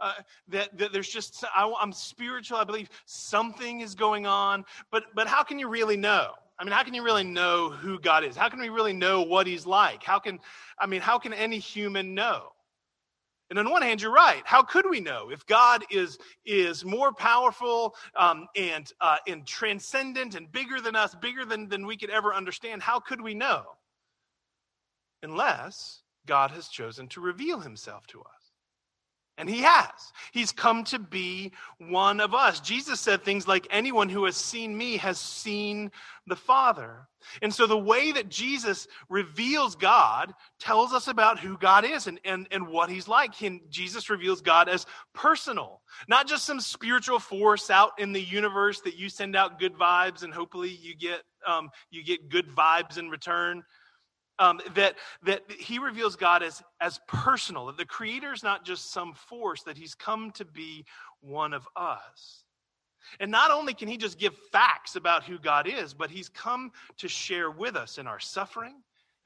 uh, 0.00 0.14
that, 0.48 0.76
that 0.76 0.92
there's 0.92 1.08
just 1.08 1.44
I, 1.54 1.72
i'm 1.80 1.92
spiritual 1.92 2.58
i 2.58 2.64
believe 2.64 2.88
something 3.06 3.80
is 3.80 3.94
going 3.94 4.26
on 4.26 4.64
but 4.90 5.04
but 5.14 5.26
how 5.26 5.42
can 5.42 5.58
you 5.58 5.68
really 5.68 5.96
know 5.96 6.32
i 6.58 6.64
mean 6.64 6.72
how 6.72 6.82
can 6.82 6.94
you 6.94 7.02
really 7.02 7.24
know 7.24 7.70
who 7.70 7.98
god 8.00 8.24
is 8.24 8.36
how 8.36 8.48
can 8.48 8.60
we 8.60 8.68
really 8.68 8.92
know 8.92 9.22
what 9.22 9.46
he's 9.46 9.66
like 9.66 10.02
how 10.02 10.18
can 10.18 10.38
i 10.78 10.86
mean 10.86 11.00
how 11.00 11.18
can 11.18 11.32
any 11.32 11.58
human 11.58 12.14
know 12.14 12.52
and 13.50 13.58
on 13.58 13.68
one 13.68 13.82
hand, 13.82 14.00
you're 14.00 14.12
right. 14.12 14.42
How 14.44 14.62
could 14.62 14.88
we 14.88 15.00
know 15.00 15.30
if 15.30 15.44
God 15.44 15.84
is 15.90 16.18
is 16.46 16.84
more 16.84 17.12
powerful 17.12 17.96
um, 18.14 18.46
and 18.54 18.90
uh, 19.00 19.16
and 19.26 19.44
transcendent 19.44 20.36
and 20.36 20.50
bigger 20.50 20.80
than 20.80 20.94
us, 20.94 21.16
bigger 21.16 21.44
than 21.44 21.68
than 21.68 21.84
we 21.84 21.96
could 21.96 22.10
ever 22.10 22.32
understand? 22.32 22.80
How 22.80 23.00
could 23.00 23.20
we 23.20 23.34
know? 23.34 23.64
Unless 25.24 26.02
God 26.26 26.52
has 26.52 26.68
chosen 26.68 27.08
to 27.08 27.20
reveal 27.20 27.58
Himself 27.58 28.06
to 28.08 28.20
us. 28.20 28.39
And 29.40 29.48
he 29.48 29.62
has. 29.62 30.12
He's 30.32 30.52
come 30.52 30.84
to 30.84 30.98
be 30.98 31.52
one 31.78 32.20
of 32.20 32.34
us. 32.34 32.60
Jesus 32.60 33.00
said 33.00 33.24
things 33.24 33.48
like, 33.48 33.66
Anyone 33.70 34.10
who 34.10 34.26
has 34.26 34.36
seen 34.36 34.76
me 34.76 34.98
has 34.98 35.18
seen 35.18 35.90
the 36.26 36.36
Father. 36.36 37.08
And 37.40 37.52
so 37.52 37.66
the 37.66 37.78
way 37.78 38.12
that 38.12 38.28
Jesus 38.28 38.86
reveals 39.08 39.76
God 39.76 40.34
tells 40.58 40.92
us 40.92 41.08
about 41.08 41.38
who 41.38 41.56
God 41.56 41.86
is 41.86 42.06
and, 42.06 42.20
and, 42.22 42.48
and 42.50 42.68
what 42.68 42.90
he's 42.90 43.08
like. 43.08 43.34
He, 43.34 43.62
Jesus 43.70 44.10
reveals 44.10 44.42
God 44.42 44.68
as 44.68 44.84
personal, 45.14 45.80
not 46.06 46.26
just 46.26 46.44
some 46.44 46.60
spiritual 46.60 47.18
force 47.18 47.70
out 47.70 47.92
in 47.98 48.12
the 48.12 48.22
universe 48.22 48.82
that 48.82 48.98
you 48.98 49.08
send 49.08 49.36
out 49.36 49.58
good 49.58 49.72
vibes 49.72 50.22
and 50.22 50.34
hopefully 50.34 50.78
you 50.82 50.94
get, 50.94 51.22
um, 51.46 51.70
you 51.90 52.04
get 52.04 52.28
good 52.28 52.48
vibes 52.54 52.98
in 52.98 53.08
return 53.08 53.62
um, 54.40 54.60
that, 54.74 54.96
that 55.22 55.42
he 55.52 55.78
reveals 55.78 56.16
God 56.16 56.42
as, 56.42 56.62
as 56.80 56.98
personal, 57.06 57.66
that 57.66 57.76
the 57.76 57.84
creator 57.84 58.32
is 58.32 58.42
not 58.42 58.64
just 58.64 58.90
some 58.90 59.12
force, 59.12 59.62
that 59.62 59.76
he's 59.76 59.94
come 59.94 60.32
to 60.32 60.44
be 60.44 60.84
one 61.20 61.52
of 61.52 61.68
us. 61.76 62.42
And 63.20 63.30
not 63.30 63.50
only 63.50 63.74
can 63.74 63.86
he 63.86 63.96
just 63.96 64.18
give 64.18 64.34
facts 64.50 64.96
about 64.96 65.24
who 65.24 65.38
God 65.38 65.68
is, 65.68 65.94
but 65.94 66.10
he's 66.10 66.28
come 66.28 66.72
to 66.98 67.08
share 67.08 67.50
with 67.50 67.76
us 67.76 67.98
in 67.98 68.06
our 68.06 68.18
suffering. 68.18 68.76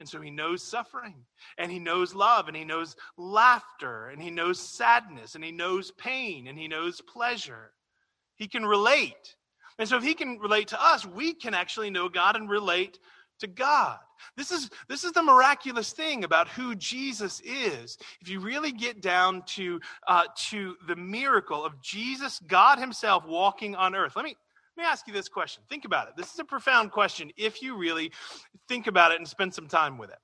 And 0.01 0.09
so 0.09 0.19
he 0.19 0.29
knows 0.29 0.61
suffering, 0.61 1.15
and 1.57 1.71
he 1.71 1.79
knows 1.79 2.13
love, 2.13 2.49
and 2.49 2.57
he 2.57 2.65
knows 2.65 2.97
laughter, 3.15 4.09
and 4.09 4.21
he 4.21 4.29
knows 4.29 4.59
sadness, 4.59 5.35
and 5.35 5.43
he 5.43 5.53
knows 5.53 5.91
pain, 5.91 6.47
and 6.47 6.59
he 6.59 6.67
knows 6.67 6.99
pleasure. 6.99 7.71
He 8.35 8.49
can 8.49 8.65
relate. 8.65 9.37
And 9.79 9.87
so 9.87 9.95
if 9.95 10.03
he 10.03 10.13
can 10.13 10.37
relate 10.39 10.67
to 10.69 10.83
us, 10.83 11.05
we 11.05 11.33
can 11.33 11.53
actually 11.53 11.89
know 11.89 12.09
God 12.09 12.35
and 12.35 12.49
relate 12.49 12.99
to 13.39 13.47
God. 13.47 13.97
This 14.37 14.51
is, 14.51 14.69
this 14.87 15.03
is 15.03 15.11
the 15.11 15.23
miraculous 15.23 15.91
thing 15.91 16.23
about 16.23 16.47
who 16.47 16.75
Jesus 16.75 17.41
is. 17.41 17.97
If 18.21 18.29
you 18.29 18.39
really 18.39 18.71
get 18.71 19.01
down 19.01 19.43
to, 19.47 19.79
uh, 20.07 20.23
to 20.49 20.75
the 20.87 20.95
miracle 20.95 21.63
of 21.63 21.81
Jesus, 21.81 22.39
God 22.47 22.79
Himself 22.79 23.25
walking 23.25 23.75
on 23.75 23.95
earth. 23.95 24.15
Let 24.15 24.25
me, 24.25 24.35
let 24.77 24.83
me 24.83 24.89
ask 24.89 25.07
you 25.07 25.13
this 25.13 25.29
question. 25.29 25.63
Think 25.69 25.85
about 25.85 26.07
it. 26.07 26.15
This 26.17 26.33
is 26.33 26.39
a 26.39 26.45
profound 26.45 26.91
question 26.91 27.31
if 27.37 27.61
you 27.61 27.77
really 27.77 28.11
think 28.67 28.87
about 28.87 29.11
it 29.11 29.19
and 29.19 29.27
spend 29.27 29.53
some 29.53 29.67
time 29.67 29.97
with 29.97 30.09
it. 30.09 30.19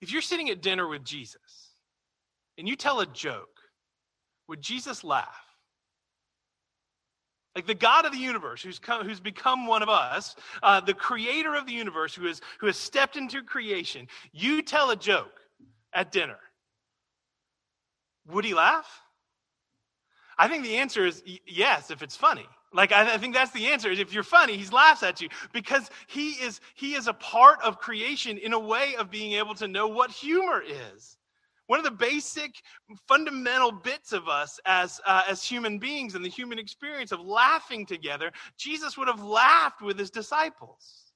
If 0.00 0.12
you're 0.12 0.22
sitting 0.22 0.50
at 0.50 0.62
dinner 0.62 0.86
with 0.86 1.04
Jesus 1.04 1.70
and 2.58 2.68
you 2.68 2.76
tell 2.76 3.00
a 3.00 3.06
joke, 3.06 3.60
would 4.48 4.60
Jesus 4.60 5.02
laugh? 5.02 5.45
Like 7.56 7.66
the 7.66 7.74
God 7.74 8.04
of 8.04 8.12
the 8.12 8.18
universe, 8.18 8.62
who's, 8.62 8.78
come, 8.78 9.06
who's 9.06 9.18
become 9.18 9.66
one 9.66 9.82
of 9.82 9.88
us, 9.88 10.36
uh, 10.62 10.78
the 10.82 10.92
creator 10.92 11.54
of 11.54 11.64
the 11.64 11.72
universe, 11.72 12.14
who, 12.14 12.26
is, 12.26 12.42
who 12.60 12.66
has 12.66 12.76
stepped 12.76 13.16
into 13.16 13.42
creation, 13.42 14.08
you 14.30 14.60
tell 14.60 14.90
a 14.90 14.96
joke 14.96 15.40
at 15.94 16.12
dinner. 16.12 16.36
Would 18.28 18.44
he 18.44 18.52
laugh? 18.52 18.86
I 20.36 20.48
think 20.48 20.64
the 20.64 20.76
answer 20.76 21.06
is 21.06 21.22
yes, 21.46 21.90
if 21.90 22.02
it's 22.02 22.14
funny. 22.14 22.46
Like 22.74 22.92
I, 22.92 23.14
I 23.14 23.16
think 23.16 23.32
that's 23.32 23.52
the 23.52 23.68
answer. 23.68 23.90
If 23.90 24.12
you're 24.12 24.22
funny, 24.22 24.58
he 24.58 24.68
laughs 24.68 25.02
at 25.02 25.22
you 25.22 25.30
because 25.54 25.88
he 26.08 26.32
is 26.32 26.60
he 26.74 26.94
is 26.94 27.08
a 27.08 27.14
part 27.14 27.62
of 27.62 27.78
creation 27.78 28.36
in 28.36 28.52
a 28.52 28.58
way 28.58 28.96
of 28.98 29.10
being 29.10 29.32
able 29.32 29.54
to 29.54 29.66
know 29.66 29.86
what 29.86 30.10
humor 30.10 30.62
is. 30.62 31.16
One 31.66 31.80
of 31.80 31.84
the 31.84 31.90
basic, 31.90 32.62
fundamental 33.08 33.72
bits 33.72 34.12
of 34.12 34.28
us 34.28 34.60
as, 34.66 35.00
uh, 35.04 35.22
as 35.28 35.42
human 35.42 35.78
beings 35.78 36.14
and 36.14 36.24
the 36.24 36.28
human 36.28 36.58
experience 36.58 37.10
of 37.10 37.20
laughing 37.20 37.86
together, 37.86 38.30
Jesus 38.56 38.96
would 38.96 39.08
have 39.08 39.22
laughed 39.22 39.82
with 39.82 39.98
his 39.98 40.10
disciples. 40.10 41.12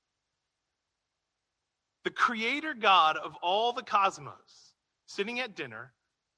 The 2.02 2.10
creator 2.10 2.74
God 2.74 3.16
of 3.16 3.36
all 3.42 3.72
the 3.72 3.82
cosmos, 3.82 4.74
sitting 5.06 5.38
at 5.38 5.54
dinner, 5.54 5.92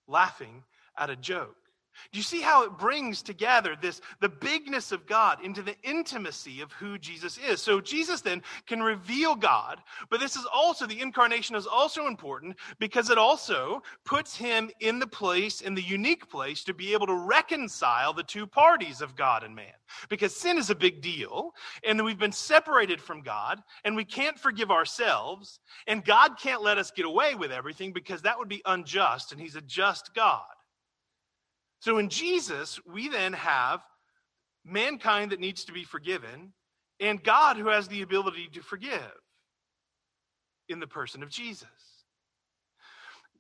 laughing 0.07 0.65
at 0.99 1.09
a 1.09 1.17
joke. 1.17 1.62
Do 2.11 2.19
you 2.19 2.23
see 2.23 2.41
how 2.41 2.65
it 2.65 2.79
brings 2.79 3.23
together 3.23 3.77
this 3.81 4.01
the 4.21 4.29
bigness 4.29 4.93
of 4.93 5.07
God 5.07 5.45
into 5.45 5.63
the 5.63 5.77
intimacy 5.83 6.61
of 6.61 6.73
who 6.73 6.99
Jesus 6.99 7.39
is? 7.39 7.61
So 7.61 7.81
Jesus 7.81 8.21
then 8.21 8.43
can 8.67 8.83
reveal 8.83 9.35
God, 9.35 9.81
but 10.11 10.21
this 10.21 10.37
is 10.37 10.47
also 10.53 10.87
the 10.87 11.01
incarnation 11.01 11.57
is 11.57 11.67
also 11.67 12.07
important 12.07 12.57
because 12.79 13.11
it 13.11 13.19
also 13.19 13.83
puts 14.05 14.37
him 14.37 14.71
in 14.81 14.99
the 14.99 15.07
place 15.07 15.61
in 15.61 15.75
the 15.75 15.83
unique 15.83 16.29
place 16.29 16.65
to 16.65 16.75
be 16.75 16.93
able 16.93 17.07
to 17.07 17.15
reconcile 17.15 18.13
the 18.13 18.23
two 18.23 18.47
parties 18.47 19.01
of 19.01 19.17
God 19.17 19.43
and 19.45 19.55
man. 19.55 19.73
Because 20.09 20.35
sin 20.35 20.59
is 20.59 20.71
a 20.71 20.75
big 20.75 21.03
deal 21.03 21.53
and 21.85 22.03
we've 22.03 22.19
been 22.19 22.33
separated 22.33 23.01
from 23.01 23.23
God 23.23 23.63
and 23.85 23.95
we 23.95 24.05
can't 24.05 24.39
forgive 24.39 24.71
ourselves 24.71 25.61
and 25.87 26.05
God 26.05 26.39
can't 26.39 26.63
let 26.63 26.79
us 26.79 26.91
get 26.91 27.05
away 27.05 27.35
with 27.35 27.53
everything 27.53 27.93
because 27.93 28.23
that 28.23 28.39
would 28.39 28.49
be 28.49 28.63
unjust 28.65 29.33
and 29.33 29.41
he's 29.41 29.57
a 29.57 29.61
just 29.61 30.15
God. 30.15 30.43
So 31.83 31.99
in 31.99 32.11
Jesus, 32.11 32.79
we 32.87 33.09
then 33.09 33.33
have 33.33 33.81
mankind 34.65 35.33
that 35.33 35.41
needs 35.41 35.65
to 35.65 35.73
be 35.73 35.83
forgiven 35.83 36.53
and 37.01 37.21
God 37.21 37.57
who 37.57 37.67
has 37.67 37.89
the 37.89 38.03
ability 38.03 38.51
to 38.53 38.63
forgive 38.63 39.11
in 40.69 40.79
the 40.79 40.87
person 40.87 41.25
of 41.25 41.29
Jesus. 41.29 41.67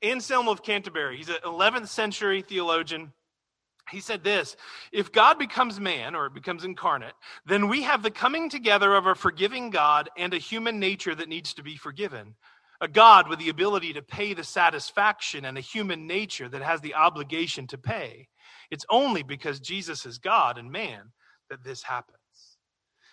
Anselm 0.02 0.48
of 0.48 0.64
Canterbury, 0.64 1.18
he's 1.18 1.28
an 1.28 1.36
11th 1.44 1.86
century 1.86 2.42
theologian. 2.42 3.12
He 3.92 4.00
said 4.00 4.24
this 4.24 4.56
If 4.90 5.12
God 5.12 5.38
becomes 5.38 5.78
man 5.78 6.16
or 6.16 6.28
becomes 6.28 6.64
incarnate, 6.64 7.14
then 7.46 7.68
we 7.68 7.82
have 7.82 8.02
the 8.02 8.10
coming 8.10 8.50
together 8.50 8.92
of 8.96 9.06
a 9.06 9.14
forgiving 9.14 9.70
God 9.70 10.10
and 10.16 10.34
a 10.34 10.38
human 10.38 10.80
nature 10.80 11.14
that 11.14 11.28
needs 11.28 11.54
to 11.54 11.62
be 11.62 11.76
forgiven 11.76 12.34
a 12.82 12.88
God 12.88 13.28
with 13.28 13.38
the 13.38 13.48
ability 13.48 13.92
to 13.92 14.02
pay 14.02 14.34
the 14.34 14.42
satisfaction 14.42 15.44
and 15.44 15.56
a 15.56 15.60
human 15.60 16.08
nature 16.08 16.48
that 16.48 16.62
has 16.62 16.80
the 16.80 16.94
obligation 16.94 17.68
to 17.68 17.78
pay. 17.78 18.26
It's 18.72 18.86
only 18.88 19.22
because 19.22 19.60
Jesus 19.60 20.06
is 20.06 20.18
God 20.18 20.56
and 20.56 20.72
man 20.72 21.12
that 21.50 21.62
this 21.62 21.82
happens. 21.82 22.16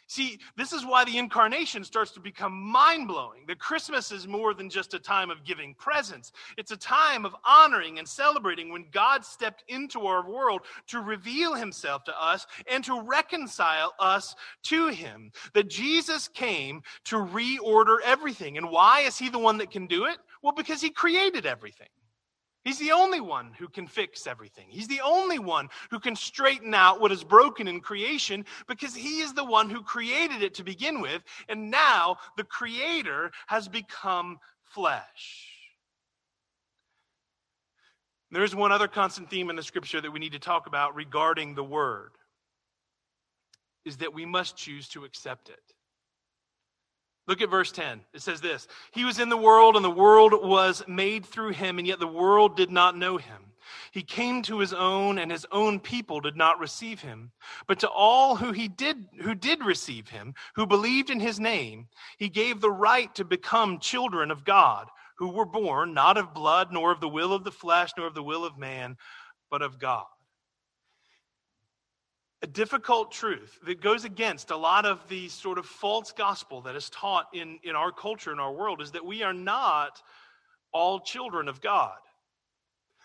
See, 0.07 0.39
this 0.55 0.73
is 0.73 0.85
why 0.85 1.03
the 1.03 1.19
incarnation 1.19 1.83
starts 1.83 2.11
to 2.13 2.21
become 2.21 2.53
mind 2.53 3.09
blowing. 3.09 3.43
That 3.45 3.59
Christmas 3.59 4.11
is 4.11 4.25
more 4.25 4.55
than 4.55 4.69
just 4.69 4.95
a 4.95 4.99
time 4.99 5.29
of 5.29 5.43
giving 5.43 5.75
presents, 5.75 6.31
it's 6.57 6.71
a 6.71 6.77
time 6.77 7.25
of 7.25 7.35
honoring 7.45 7.99
and 7.99 8.07
celebrating 8.07 8.71
when 8.71 8.85
God 8.89 9.23
stepped 9.23 9.65
into 9.67 10.07
our 10.07 10.27
world 10.27 10.61
to 10.87 11.01
reveal 11.01 11.53
himself 11.53 12.05
to 12.05 12.23
us 12.23 12.47
and 12.71 12.83
to 12.85 13.01
reconcile 13.01 13.93
us 13.99 14.33
to 14.63 14.87
him. 14.87 15.29
That 15.53 15.69
Jesus 15.69 16.29
came 16.29 16.81
to 17.03 17.17
reorder 17.17 17.97
everything. 18.03 18.57
And 18.57 18.71
why 18.71 19.01
is 19.01 19.17
he 19.19 19.27
the 19.27 19.37
one 19.37 19.57
that 19.57 19.71
can 19.71 19.87
do 19.87 20.05
it? 20.05 20.17
Well, 20.41 20.53
because 20.53 20.81
he 20.81 20.89
created 20.89 21.45
everything. 21.45 21.89
He's 22.69 22.77
the 22.77 22.91
only 22.91 23.19
one 23.19 23.51
who 23.57 23.67
can 23.67 23.87
fix 23.87 24.27
everything. 24.27 24.67
He's 24.69 24.87
the 24.87 25.01
only 25.01 25.39
one 25.39 25.69
who 25.89 25.99
can 25.99 26.15
straighten 26.15 26.75
out 26.75 27.01
what 27.01 27.11
is 27.11 27.23
broken 27.23 27.67
in 27.67 27.79
creation 27.79 28.45
because 28.67 28.93
he 28.93 29.21
is 29.21 29.33
the 29.33 29.43
one 29.43 29.71
who 29.71 29.81
created 29.81 30.43
it 30.43 30.53
to 30.53 30.63
begin 30.63 31.01
with. 31.01 31.23
And 31.47 31.71
now 31.71 32.17
the 32.37 32.43
creator 32.43 33.31
has 33.47 33.67
become 33.67 34.37
flesh. 34.65 35.47
There's 38.29 38.55
one 38.55 38.71
other 38.71 38.87
constant 38.87 39.31
theme 39.31 39.49
in 39.49 39.55
the 39.55 39.63
scripture 39.63 39.99
that 39.99 40.11
we 40.11 40.19
need 40.19 40.33
to 40.33 40.39
talk 40.39 40.67
about 40.67 40.93
regarding 40.93 41.55
the 41.55 41.63
word 41.63 42.11
is 43.83 43.97
that 43.97 44.13
we 44.13 44.27
must 44.27 44.57
choose 44.57 44.87
to 44.89 45.05
accept 45.05 45.49
it. 45.49 45.73
Look 47.29 47.41
at 47.41 47.49
verse 47.51 47.71
10. 47.71 48.01
It 48.15 48.23
says 48.23 48.41
this 48.41 48.67
He 48.91 49.05
was 49.05 49.19
in 49.19 49.29
the 49.29 49.37
world, 49.37 49.75
and 49.75 49.85
the 49.85 49.89
world 49.91 50.33
was 50.33 50.83
made 50.87 51.23
through 51.23 51.51
him, 51.51 51.77
and 51.77 51.87
yet 51.87 51.99
the 51.99 52.07
world 52.07 52.57
did 52.57 52.71
not 52.71 52.97
know 52.97 53.17
him. 53.17 53.53
He 53.91 54.01
came 54.01 54.41
to 54.43 54.57
his 54.57 54.73
own, 54.73 55.19
and 55.19 55.31
his 55.31 55.45
own 55.51 55.79
people 55.79 56.21
did 56.21 56.35
not 56.35 56.57
receive 56.57 57.01
him. 57.01 57.31
But 57.67 57.77
to 57.81 57.87
all 57.87 58.35
who 58.35 58.51
he 58.51 58.67
did 58.67 59.05
who 59.21 59.35
did 59.35 59.63
receive 59.63 60.09
him, 60.09 60.33
who 60.55 60.65
believed 60.65 61.11
in 61.11 61.19
his 61.19 61.39
name, 61.39 61.87
he 62.17 62.29
gave 62.29 62.61
the 62.61 62.71
right 62.71 63.13
to 63.13 63.23
become 63.23 63.77
children 63.77 64.31
of 64.31 64.43
God, 64.43 64.87
who 65.19 65.29
were 65.29 65.45
born 65.45 65.93
not 65.93 66.17
of 66.17 66.33
blood, 66.33 66.69
nor 66.71 66.91
of 66.91 66.99
the 66.99 67.07
will 67.07 67.31
of 67.31 67.43
the 67.43 67.51
flesh, 67.51 67.91
nor 67.95 68.07
of 68.07 68.15
the 68.15 68.23
will 68.23 68.43
of 68.43 68.57
man, 68.57 68.97
but 69.51 69.61
of 69.61 69.77
God 69.77 70.07
a 72.41 72.47
difficult 72.47 73.11
truth 73.11 73.59
that 73.65 73.81
goes 73.81 74.05
against 74.05 74.51
a 74.51 74.55
lot 74.55 74.85
of 74.85 75.05
the 75.09 75.27
sort 75.27 75.57
of 75.57 75.65
false 75.65 76.11
gospel 76.11 76.61
that 76.61 76.75
is 76.75 76.89
taught 76.89 77.27
in, 77.33 77.59
in 77.63 77.75
our 77.75 77.91
culture, 77.91 78.31
in 78.31 78.39
our 78.39 78.53
world, 78.53 78.81
is 78.81 78.91
that 78.91 79.05
we 79.05 79.23
are 79.23 79.33
not 79.33 80.01
all 80.71 80.99
children 80.99 81.47
of 81.47 81.59
God. 81.59 81.97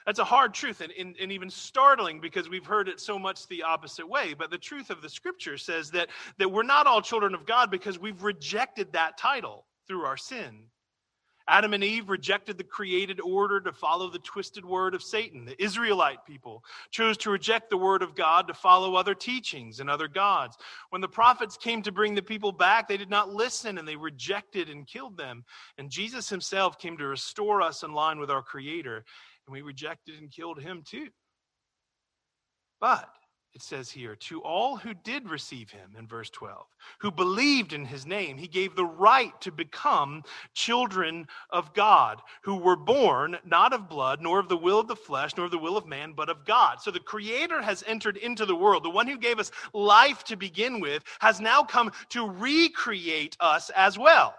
That's 0.07 0.19
a 0.19 0.25
hard 0.25 0.53
truth 0.53 0.83
and, 0.83 0.93
and, 0.99 1.17
and, 1.19 1.33
even 1.33 1.49
startling 1.49 2.21
because 2.21 2.49
we've 2.49 2.67
heard 2.67 2.89
it 2.89 3.01
so 3.01 3.19
much 3.19 3.49
the 3.49 3.63
opposite 3.63 4.07
way. 4.07 4.35
But 4.35 4.51
the 4.51 4.59
truth 4.59 4.91
of 4.91 5.01
the 5.01 5.09
scripture 5.09 5.57
says 5.57 5.91
that, 5.93 6.11
that 6.37 6.51
we're 6.51 6.63
not 6.63 6.87
all 6.87 7.01
children 7.01 7.35
of 7.35 7.47
God 7.47 7.71
because 7.71 7.99
we've 7.99 8.23
rejected 8.23 8.93
that 8.93 9.17
title 9.17 9.65
through 9.89 10.03
our 10.03 10.19
sin. 10.19 10.65
Adam 11.47 11.75
and 11.75 11.85
Eve 11.85 12.09
rejected 12.09 12.57
the 12.57 12.65
created 12.65 13.21
order 13.21 13.61
to 13.61 13.73
follow 13.73 14.09
the 14.09 14.19
twisted 14.21 14.65
word 14.65 14.95
of 14.95 15.03
Satan. 15.03 15.45
The 15.45 15.63
Israelite 15.63 16.25
people 16.25 16.65
chose 16.91 17.19
to 17.19 17.31
reject 17.31 17.69
the 17.69 17.77
word 17.77 18.03
of 18.03 18.15
God 18.15 18.49
to 18.49 18.55
follow 18.55 18.95
other 18.95 19.15
teachings 19.15 19.81
and 19.81 19.91
other 19.91 20.09
gods. 20.09 20.57
When 20.89 21.03
the 21.03 21.09
prophets 21.09 21.59
came 21.59 21.83
to 21.83 21.93
bring 21.93 22.15
the 22.15 22.23
people 22.23 22.51
back, 22.51 22.89
they 22.89 22.97
did 22.97 23.11
not 23.11 23.29
listen 23.29 23.77
and 23.77 23.87
they 23.87 23.97
rejected 23.97 24.71
and 24.71 24.87
killed 24.87 25.19
them. 25.19 25.45
And 25.77 25.91
Jesus 25.91 26.31
himself 26.31 26.79
came 26.79 26.97
to 26.97 27.07
restore 27.07 27.61
us 27.61 27.83
in 27.83 27.93
line 27.93 28.19
with 28.19 28.31
our 28.31 28.43
Creator, 28.43 29.05
and 29.47 29.53
we 29.53 29.61
rejected 29.61 30.19
and 30.19 30.31
killed 30.31 30.61
him 30.61 30.83
too. 30.83 31.09
But 32.81 33.09
it 33.55 33.63
says 33.63 33.89
here, 33.89 34.17
to 34.17 34.41
all 34.43 34.77
who 34.77 34.93
did 34.95 35.31
receive 35.31 35.71
him 35.71 35.95
in 35.97 36.09
verse 36.09 36.29
12, 36.31 36.67
who 36.99 37.13
believed 37.13 37.73
in 37.73 37.85
his 37.85 38.05
name, 38.05 38.37
he 38.37 38.49
gave 38.49 38.75
the 38.75 38.85
right 38.85 39.41
to 39.41 39.53
become 39.53 40.25
children 40.55 41.29
of 41.51 41.73
God, 41.73 42.21
who 42.43 42.57
were 42.57 42.75
born 42.75 43.37
not 43.45 43.73
of 43.73 43.89
blood, 43.89 44.21
nor 44.21 44.41
of 44.41 44.49
the 44.49 44.57
will 44.57 44.81
of 44.81 44.89
the 44.89 44.97
flesh, 44.97 45.37
nor 45.37 45.47
of 45.47 45.53
the 45.53 45.59
will 45.59 45.77
of 45.77 45.87
man, 45.87 46.15
but 46.17 46.29
of 46.29 46.45
God. 46.45 46.81
So 46.81 46.91
the 46.91 46.99
Creator 46.99 47.63
has 47.63 47.85
entered 47.87 48.17
into 48.17 48.45
the 48.45 48.57
world. 48.57 48.83
The 48.83 48.91
one 48.91 49.07
who 49.07 49.17
gave 49.17 49.39
us 49.39 49.53
life 49.73 50.25
to 50.25 50.37
begin 50.37 50.81
with 50.81 51.05
has 51.21 51.41
now 51.41 51.63
come 51.63 51.93
to 52.09 52.29
recreate 52.29 53.37
us 53.39 53.71
as 53.71 53.97
well. 53.97 54.35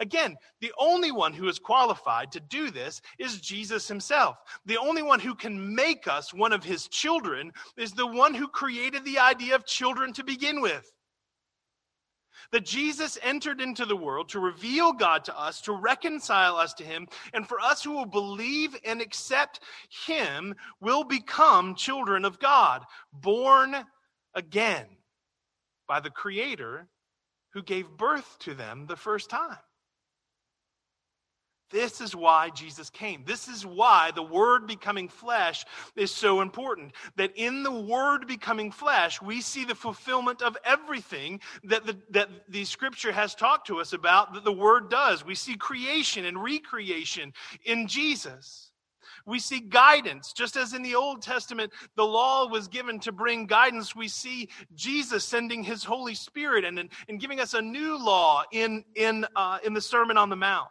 Again, 0.00 0.36
the 0.62 0.72
only 0.78 1.12
one 1.12 1.34
who 1.34 1.46
is 1.46 1.58
qualified 1.58 2.32
to 2.32 2.40
do 2.40 2.70
this 2.70 3.02
is 3.18 3.40
Jesus 3.40 3.86
himself. 3.86 4.38
The 4.64 4.78
only 4.78 5.02
one 5.02 5.20
who 5.20 5.34
can 5.34 5.74
make 5.74 6.08
us 6.08 6.32
one 6.32 6.54
of 6.54 6.64
his 6.64 6.88
children 6.88 7.52
is 7.76 7.92
the 7.92 8.06
one 8.06 8.32
who 8.32 8.48
created 8.48 9.04
the 9.04 9.18
idea 9.18 9.54
of 9.54 9.66
children 9.66 10.14
to 10.14 10.24
begin 10.24 10.62
with. 10.62 10.90
That 12.50 12.64
Jesus 12.64 13.18
entered 13.22 13.60
into 13.60 13.84
the 13.84 13.94
world 13.94 14.30
to 14.30 14.40
reveal 14.40 14.94
God 14.94 15.24
to 15.26 15.38
us, 15.38 15.60
to 15.62 15.72
reconcile 15.72 16.56
us 16.56 16.72
to 16.74 16.84
him, 16.84 17.06
and 17.34 17.46
for 17.46 17.60
us 17.60 17.84
who 17.84 17.92
will 17.92 18.06
believe 18.06 18.74
and 18.84 19.02
accept 19.02 19.60
him 20.06 20.54
will 20.80 21.04
become 21.04 21.74
children 21.74 22.24
of 22.24 22.40
God, 22.40 22.84
born 23.12 23.76
again 24.34 24.86
by 25.86 26.00
the 26.00 26.10
Creator 26.10 26.88
who 27.52 27.62
gave 27.62 27.98
birth 27.98 28.38
to 28.40 28.54
them 28.54 28.86
the 28.86 28.96
first 28.96 29.28
time. 29.28 29.58
This 31.70 32.00
is 32.00 32.16
why 32.16 32.50
Jesus 32.50 32.90
came. 32.90 33.22
This 33.24 33.46
is 33.46 33.64
why 33.64 34.10
the 34.14 34.22
Word 34.22 34.66
becoming 34.66 35.08
flesh 35.08 35.64
is 35.94 36.10
so 36.10 36.40
important. 36.40 36.92
That 37.16 37.32
in 37.36 37.62
the 37.62 37.70
Word 37.70 38.26
becoming 38.26 38.72
flesh, 38.72 39.22
we 39.22 39.40
see 39.40 39.64
the 39.64 39.74
fulfillment 39.74 40.42
of 40.42 40.56
everything 40.64 41.40
that 41.64 41.86
the, 41.86 41.96
that 42.10 42.28
the 42.48 42.64
Scripture 42.64 43.12
has 43.12 43.34
talked 43.34 43.68
to 43.68 43.80
us 43.80 43.92
about 43.92 44.34
that 44.34 44.44
the 44.44 44.52
Word 44.52 44.90
does. 44.90 45.24
We 45.24 45.36
see 45.36 45.56
creation 45.56 46.24
and 46.24 46.42
recreation 46.42 47.32
in 47.64 47.86
Jesus. 47.86 48.70
We 49.26 49.38
see 49.38 49.60
guidance. 49.60 50.32
Just 50.32 50.56
as 50.56 50.74
in 50.74 50.82
the 50.82 50.96
Old 50.96 51.22
Testament, 51.22 51.72
the 51.94 52.04
law 52.04 52.48
was 52.48 52.66
given 52.66 52.98
to 53.00 53.12
bring 53.12 53.46
guidance, 53.46 53.94
we 53.94 54.08
see 54.08 54.48
Jesus 54.74 55.24
sending 55.24 55.62
his 55.62 55.84
Holy 55.84 56.14
Spirit 56.14 56.64
and, 56.64 56.78
and, 57.08 57.20
giving 57.20 57.38
us 57.38 57.54
a 57.54 57.62
new 57.62 58.02
law 58.02 58.42
in, 58.50 58.84
in, 58.94 59.26
uh, 59.36 59.58
in 59.62 59.74
the 59.74 59.80
Sermon 59.80 60.16
on 60.16 60.30
the 60.30 60.36
Mount. 60.36 60.68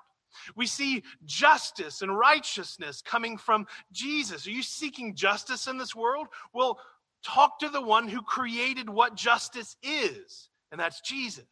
We 0.55 0.65
see 0.65 1.03
justice 1.25 2.01
and 2.01 2.17
righteousness 2.17 3.01
coming 3.01 3.37
from 3.37 3.67
Jesus. 3.91 4.47
Are 4.47 4.51
you 4.51 4.63
seeking 4.63 5.15
justice 5.15 5.67
in 5.67 5.77
this 5.77 5.95
world? 5.95 6.27
Well, 6.53 6.79
talk 7.23 7.59
to 7.59 7.69
the 7.69 7.81
one 7.81 8.07
who 8.07 8.21
created 8.21 8.89
what 8.89 9.15
justice 9.15 9.75
is, 9.83 10.49
and 10.71 10.79
that's 10.79 11.01
Jesus. 11.01 11.45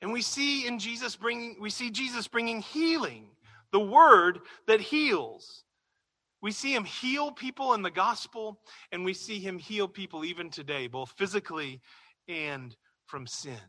And 0.00 0.12
we 0.12 0.22
see 0.22 0.66
in 0.66 0.78
Jesus 0.78 1.14
bringing 1.16 1.56
we 1.60 1.70
see 1.70 1.90
Jesus 1.90 2.26
bringing 2.26 2.60
healing, 2.60 3.28
the 3.70 3.80
word 3.80 4.40
that 4.66 4.80
heals. 4.80 5.64
We 6.40 6.50
see 6.50 6.74
him 6.74 6.84
heal 6.84 7.30
people 7.30 7.74
in 7.74 7.82
the 7.82 7.90
gospel, 7.90 8.60
and 8.90 9.04
we 9.04 9.14
see 9.14 9.38
him 9.38 9.58
heal 9.58 9.86
people 9.86 10.24
even 10.24 10.50
today, 10.50 10.88
both 10.88 11.12
physically 11.16 11.80
and 12.26 12.76
from 13.06 13.28
sin. 13.28 13.60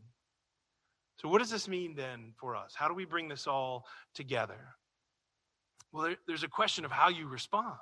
So, 1.24 1.30
what 1.30 1.40
does 1.40 1.50
this 1.50 1.70
mean 1.70 1.96
then 1.96 2.34
for 2.38 2.54
us? 2.54 2.74
How 2.76 2.90
do 2.90 2.94
we 2.94 3.06
bring 3.06 3.30
this 3.30 3.48
all 3.48 3.86
together? 4.14 4.60
Well, 5.94 6.04
there, 6.04 6.16
there's 6.28 6.44
a 6.44 6.50
question 6.50 6.84
of 6.84 6.92
how 6.92 7.08
you 7.08 7.28
respond. 7.28 7.78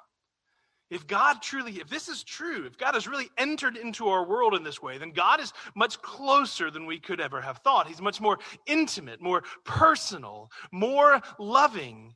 If 0.91 1.08
God 1.08 1.41
truly, 1.41 1.80
if 1.80 1.89
this 1.89 2.08
is 2.08 2.23
true, 2.23 2.65
if 2.67 2.77
God 2.77 2.93
has 2.93 3.08
really 3.08 3.30
entered 3.38 3.77
into 3.77 4.10
our 4.10 4.27
world 4.27 4.54
in 4.54 4.63
this 4.63 4.82
way, 4.82 4.99
then 4.99 5.12
God 5.12 5.39
is 5.39 5.54
much 5.73 5.99
closer 6.04 6.69
than 6.69 6.86
we 6.86 6.99
could 6.99 7.19
ever 7.19 7.41
have 7.41 7.60
thought. 7.60 7.88
He's 7.88 8.01
much 8.01 8.21
more 8.21 8.38
intimate, 8.67 9.21
more 9.21 9.41
personal, 9.63 10.51
more 10.71 11.19
loving, 11.39 12.13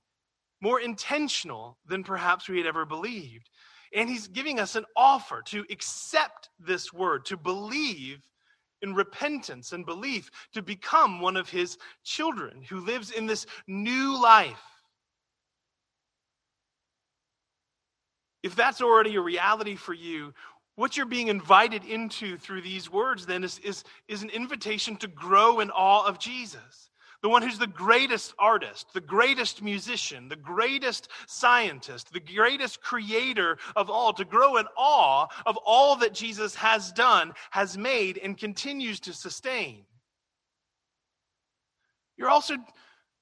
more 0.61 0.79
intentional 0.79 1.79
than 1.88 2.03
perhaps 2.03 2.47
we 2.47 2.57
had 2.57 2.67
ever 2.67 2.85
believed. 2.85 3.49
And 3.95 4.09
He's 4.09 4.27
giving 4.27 4.59
us 4.59 4.75
an 4.75 4.85
offer 4.95 5.41
to 5.47 5.65
accept 5.71 6.49
this 6.59 6.93
word, 6.93 7.25
to 7.25 7.38
believe 7.38 8.19
in 8.85 8.93
repentance 8.93 9.73
and 9.73 9.85
belief 9.85 10.29
to 10.53 10.61
become 10.61 11.19
one 11.19 11.35
of 11.35 11.49
his 11.49 11.77
children 12.03 12.63
who 12.69 12.79
lives 12.79 13.09
in 13.09 13.25
this 13.25 13.47
new 13.67 14.21
life. 14.21 14.61
If 18.43 18.55
that's 18.55 18.81
already 18.81 19.15
a 19.15 19.21
reality 19.21 19.75
for 19.75 19.93
you, 19.93 20.33
what 20.75 20.95
you're 20.95 21.07
being 21.07 21.29
invited 21.29 21.83
into 21.83 22.37
through 22.37 22.61
these 22.61 22.91
words 22.91 23.25
then 23.25 23.43
is, 23.43 23.57
is, 23.59 23.83
is 24.07 24.21
an 24.21 24.29
invitation 24.29 24.95
to 24.97 25.07
grow 25.07 25.61
in 25.61 25.71
awe 25.71 26.05
of 26.05 26.19
Jesus 26.19 26.91
the 27.25 27.29
one 27.29 27.41
who's 27.41 27.57
the 27.57 27.65
greatest 27.65 28.35
artist, 28.38 28.85
the 28.93 29.01
greatest 29.01 29.63
musician, 29.63 30.29
the 30.29 30.35
greatest 30.35 31.07
scientist, 31.25 32.13
the 32.13 32.19
greatest 32.19 32.83
creator 32.83 33.57
of 33.75 33.89
all, 33.89 34.13
to 34.13 34.23
grow 34.23 34.57
in 34.57 34.67
awe 34.77 35.25
of 35.47 35.57
all 35.65 35.95
that 35.95 36.13
Jesus 36.13 36.53
has 36.53 36.91
done, 36.91 37.33
has 37.49 37.79
made, 37.79 38.19
and 38.19 38.38
continues 38.38 38.99
to 38.99 39.11
sustain. 39.11 39.85
You're 42.15 42.29
also 42.29 42.57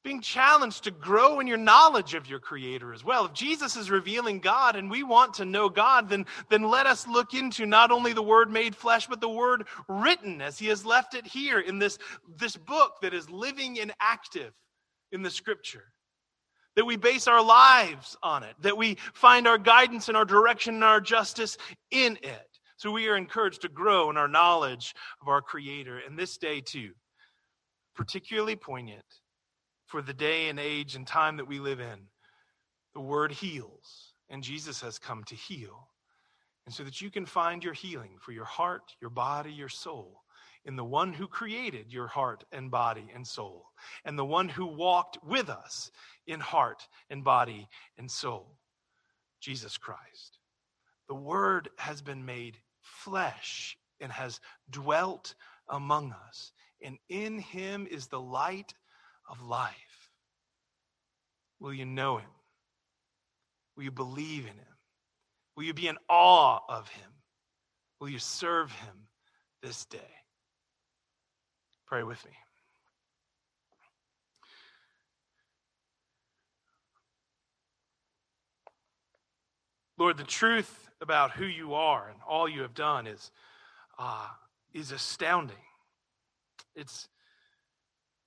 being 0.03 0.21
challenged 0.21 0.83
to 0.83 0.91
grow 0.91 1.39
in 1.39 1.47
your 1.47 1.57
knowledge 1.57 2.13
of 2.13 2.27
your 2.27 2.39
creator 2.39 2.93
as 2.93 3.05
well. 3.05 3.25
If 3.25 3.33
Jesus 3.33 3.77
is 3.77 3.89
revealing 3.89 4.39
God 4.39 4.75
and 4.75 4.91
we 4.91 5.01
want 5.01 5.33
to 5.35 5.45
know 5.45 5.69
God, 5.69 6.09
then, 6.09 6.25
then 6.49 6.63
let 6.63 6.85
us 6.85 7.07
look 7.07 7.33
into 7.33 7.65
not 7.65 7.89
only 7.89 8.11
the 8.11 8.21
word 8.21 8.51
made 8.51 8.75
flesh, 8.75 9.07
but 9.07 9.21
the 9.21 9.29
word 9.29 9.65
written 9.87 10.41
as 10.41 10.59
he 10.59 10.67
has 10.67 10.85
left 10.85 11.13
it 11.13 11.25
here 11.25 11.59
in 11.59 11.79
this, 11.79 11.97
this 12.37 12.57
book 12.57 12.95
that 13.01 13.13
is 13.13 13.29
living 13.29 13.79
and 13.79 13.93
active 14.01 14.51
in 15.13 15.21
the 15.21 15.31
scripture. 15.31 15.85
That 16.75 16.85
we 16.85 16.97
base 16.97 17.27
our 17.27 17.43
lives 17.43 18.17
on 18.23 18.43
it, 18.43 18.55
that 18.61 18.77
we 18.77 18.97
find 19.13 19.47
our 19.47 19.59
guidance 19.59 20.09
and 20.09 20.17
our 20.17 20.25
direction 20.25 20.75
and 20.75 20.83
our 20.83 20.99
justice 20.99 21.57
in 21.91 22.17
it. 22.23 22.47
So 22.75 22.91
we 22.91 23.07
are 23.07 23.15
encouraged 23.15 23.61
to 23.61 23.69
grow 23.69 24.09
in 24.09 24.17
our 24.17 24.27
knowledge 24.27 24.95
of 25.21 25.27
our 25.29 25.41
creator. 25.41 25.99
And 25.99 26.17
this 26.17 26.37
day, 26.37 26.59
too, 26.59 26.91
particularly 27.95 28.55
poignant 28.55 29.05
for 29.93 30.01
the 30.01 30.11
day 30.11 30.49
and 30.49 30.59
age 30.59 30.95
and 30.95 31.05
time 31.05 31.37
that 31.37 31.47
we 31.47 31.59
live 31.59 31.79
in. 31.79 31.99
The 32.95 32.99
word 32.99 33.31
heals, 33.31 34.15
and 34.27 34.41
Jesus 34.41 34.81
has 34.81 34.97
come 34.97 35.23
to 35.25 35.35
heal. 35.35 35.87
And 36.65 36.73
so 36.73 36.83
that 36.83 36.99
you 36.99 37.11
can 37.11 37.27
find 37.27 37.63
your 37.63 37.75
healing 37.75 38.15
for 38.19 38.31
your 38.31 38.43
heart, 38.43 38.95
your 38.99 39.11
body, 39.11 39.51
your 39.51 39.69
soul 39.69 40.23
in 40.65 40.75
the 40.75 40.83
one 40.83 41.13
who 41.13 41.27
created 41.27 41.93
your 41.93 42.07
heart 42.07 42.43
and 42.51 42.71
body 42.71 43.05
and 43.13 43.27
soul, 43.27 43.67
and 44.03 44.17
the 44.17 44.25
one 44.25 44.49
who 44.49 44.65
walked 44.65 45.23
with 45.23 45.47
us 45.47 45.91
in 46.25 46.39
heart 46.39 46.87
and 47.11 47.23
body 47.23 47.67
and 47.99 48.09
soul, 48.09 48.57
Jesus 49.41 49.77
Christ. 49.77 50.39
The 51.07 51.13
Word 51.13 51.69
has 51.77 52.01
been 52.01 52.25
made 52.25 52.57
flesh 52.81 53.77
and 53.99 54.11
has 54.11 54.39
dwelt 54.71 55.35
among 55.69 56.15
us, 56.27 56.51
and 56.81 56.97
in 57.09 57.37
him 57.37 57.87
is 57.91 58.07
the 58.07 58.19
light 58.19 58.73
of 59.29 59.41
life? 59.41 60.09
Will 61.59 61.73
you 61.73 61.85
know 61.85 62.17
him? 62.17 62.29
Will 63.75 63.83
you 63.83 63.91
believe 63.91 64.41
in 64.41 64.53
him? 64.53 64.77
Will 65.55 65.63
you 65.63 65.73
be 65.73 65.87
in 65.87 65.97
awe 66.09 66.59
of 66.67 66.87
him? 66.89 67.09
Will 67.99 68.09
you 68.09 68.19
serve 68.19 68.71
him 68.71 69.07
this 69.61 69.85
day? 69.85 69.99
Pray 71.87 72.03
with 72.03 72.23
me. 72.25 72.31
Lord, 79.97 80.17
the 80.17 80.23
truth 80.23 80.89
about 81.01 81.31
who 81.31 81.45
you 81.45 81.75
are 81.75 82.09
and 82.09 82.19
all 82.27 82.49
you 82.49 82.61
have 82.61 82.73
done 82.73 83.05
is, 83.07 83.31
uh, 83.99 84.27
is 84.73 84.91
astounding. 84.91 85.55
It's, 86.75 87.07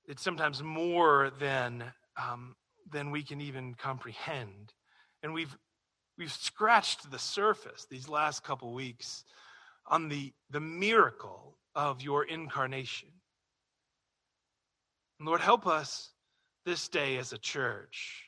it's 0.07 0.23
sometimes 0.23 0.63
more 0.63 1.31
than 1.39 1.85
um, 2.17 2.55
than 2.91 3.11
we 3.11 3.23
can 3.23 3.41
even 3.41 3.75
comprehend. 3.75 4.73
And 5.23 5.35
we've 5.35 5.57
we've 6.19 6.33
scratched 6.33 7.11
the 7.11 7.19
surface 7.19 7.87
these 7.91 8.09
last 8.09 8.45
couple 8.45 8.73
weeks 8.73 9.25
on 9.87 10.09
the 10.09 10.33
the 10.51 10.61
miracle 10.61 11.57
of 11.75 12.03
your 12.03 12.25
incarnation. 12.25 13.09
Lord 15.21 15.41
help 15.41 15.67
us 15.67 16.11
this 16.65 16.89
day 16.89 17.17
as 17.17 17.33
a 17.33 17.39
church 17.39 18.27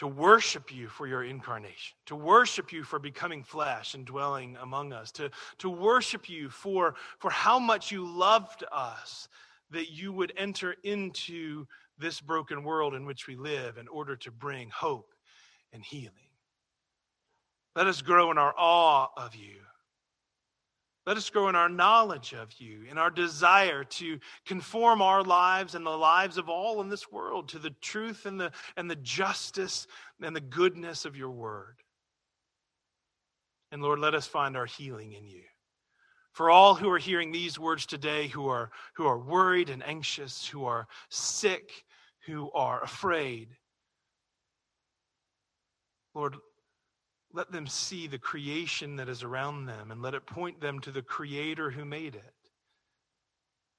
to 0.00 0.06
worship 0.06 0.74
you 0.74 0.88
for 0.88 1.06
your 1.06 1.24
incarnation, 1.24 1.94
to 2.06 2.16
worship 2.16 2.72
you 2.72 2.82
for 2.82 2.98
becoming 2.98 3.44
flesh 3.44 3.92
and 3.92 4.06
dwelling 4.06 4.56
among 4.62 4.94
us, 4.94 5.12
to, 5.12 5.30
to 5.58 5.68
worship 5.68 6.26
you 6.26 6.48
for, 6.48 6.94
for 7.18 7.30
how 7.30 7.58
much 7.58 7.92
you 7.92 8.06
loved 8.06 8.64
us 8.72 9.28
that 9.70 9.90
you 9.90 10.12
would 10.12 10.32
enter 10.36 10.74
into 10.82 11.66
this 11.98 12.20
broken 12.20 12.64
world 12.64 12.94
in 12.94 13.04
which 13.04 13.26
we 13.26 13.36
live 13.36 13.76
in 13.76 13.88
order 13.88 14.16
to 14.16 14.30
bring 14.30 14.70
hope 14.70 15.12
and 15.72 15.84
healing. 15.84 16.12
Let 17.76 17.86
us 17.86 18.02
grow 18.02 18.30
in 18.30 18.38
our 18.38 18.54
awe 18.56 19.08
of 19.16 19.34
you. 19.36 19.56
Let 21.06 21.16
us 21.16 21.30
grow 21.30 21.48
in 21.48 21.56
our 21.56 21.68
knowledge 21.68 22.34
of 22.34 22.52
you, 22.58 22.84
in 22.88 22.98
our 22.98 23.10
desire 23.10 23.84
to 23.84 24.18
conform 24.44 25.00
our 25.00 25.22
lives 25.22 25.74
and 25.74 25.84
the 25.84 25.90
lives 25.90 26.36
of 26.36 26.48
all 26.48 26.80
in 26.80 26.88
this 26.88 27.10
world 27.10 27.48
to 27.48 27.58
the 27.58 27.74
truth 27.80 28.26
and 28.26 28.38
the, 28.38 28.52
and 28.76 28.90
the 28.90 28.96
justice 28.96 29.86
and 30.20 30.36
the 30.36 30.40
goodness 30.40 31.04
of 31.04 31.16
your 31.16 31.30
word. 31.30 31.76
And 33.72 33.82
Lord, 33.82 33.98
let 33.98 34.14
us 34.14 34.26
find 34.26 34.56
our 34.56 34.66
healing 34.66 35.12
in 35.12 35.26
you. 35.26 35.42
For 36.32 36.50
all 36.50 36.74
who 36.74 36.90
are 36.90 36.98
hearing 36.98 37.32
these 37.32 37.58
words 37.58 37.86
today, 37.86 38.28
who 38.28 38.48
are, 38.48 38.70
who 38.94 39.06
are 39.06 39.18
worried 39.18 39.68
and 39.68 39.82
anxious, 39.84 40.46
who 40.46 40.64
are 40.64 40.86
sick, 41.08 41.84
who 42.26 42.50
are 42.52 42.82
afraid, 42.82 43.48
Lord, 46.14 46.36
let 47.32 47.52
them 47.52 47.66
see 47.66 48.06
the 48.06 48.18
creation 48.18 48.96
that 48.96 49.08
is 49.08 49.22
around 49.22 49.66
them 49.66 49.90
and 49.90 50.02
let 50.02 50.14
it 50.14 50.26
point 50.26 50.60
them 50.60 50.80
to 50.80 50.90
the 50.90 51.02
Creator 51.02 51.70
who 51.70 51.84
made 51.84 52.14
it. 52.14 52.34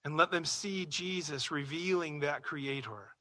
And 0.03 0.17
let 0.17 0.31
them 0.31 0.45
see 0.45 0.85
Jesus 0.85 1.51
revealing 1.51 2.21
that 2.21 2.43
Creator 2.43 3.13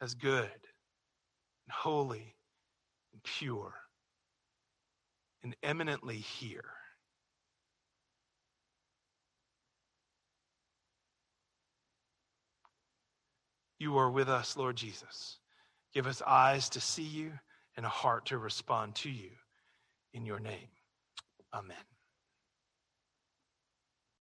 as 0.00 0.14
good 0.14 0.44
and 0.44 1.72
holy 1.72 2.34
and 3.12 3.22
pure 3.22 3.74
and 5.42 5.54
eminently 5.62 6.16
here. 6.16 6.72
You 13.80 13.96
are 13.96 14.10
with 14.10 14.28
us, 14.28 14.56
Lord 14.58 14.76
Jesus. 14.76 15.38
Give 15.94 16.06
us 16.06 16.22
eyes 16.24 16.68
to 16.70 16.80
see 16.80 17.02
you 17.02 17.32
and 17.76 17.86
a 17.86 17.88
heart 17.88 18.26
to 18.26 18.38
respond 18.38 18.94
to 18.96 19.10
you. 19.10 19.30
In 20.12 20.26
your 20.26 20.38
name, 20.38 20.68
amen. 21.54 21.89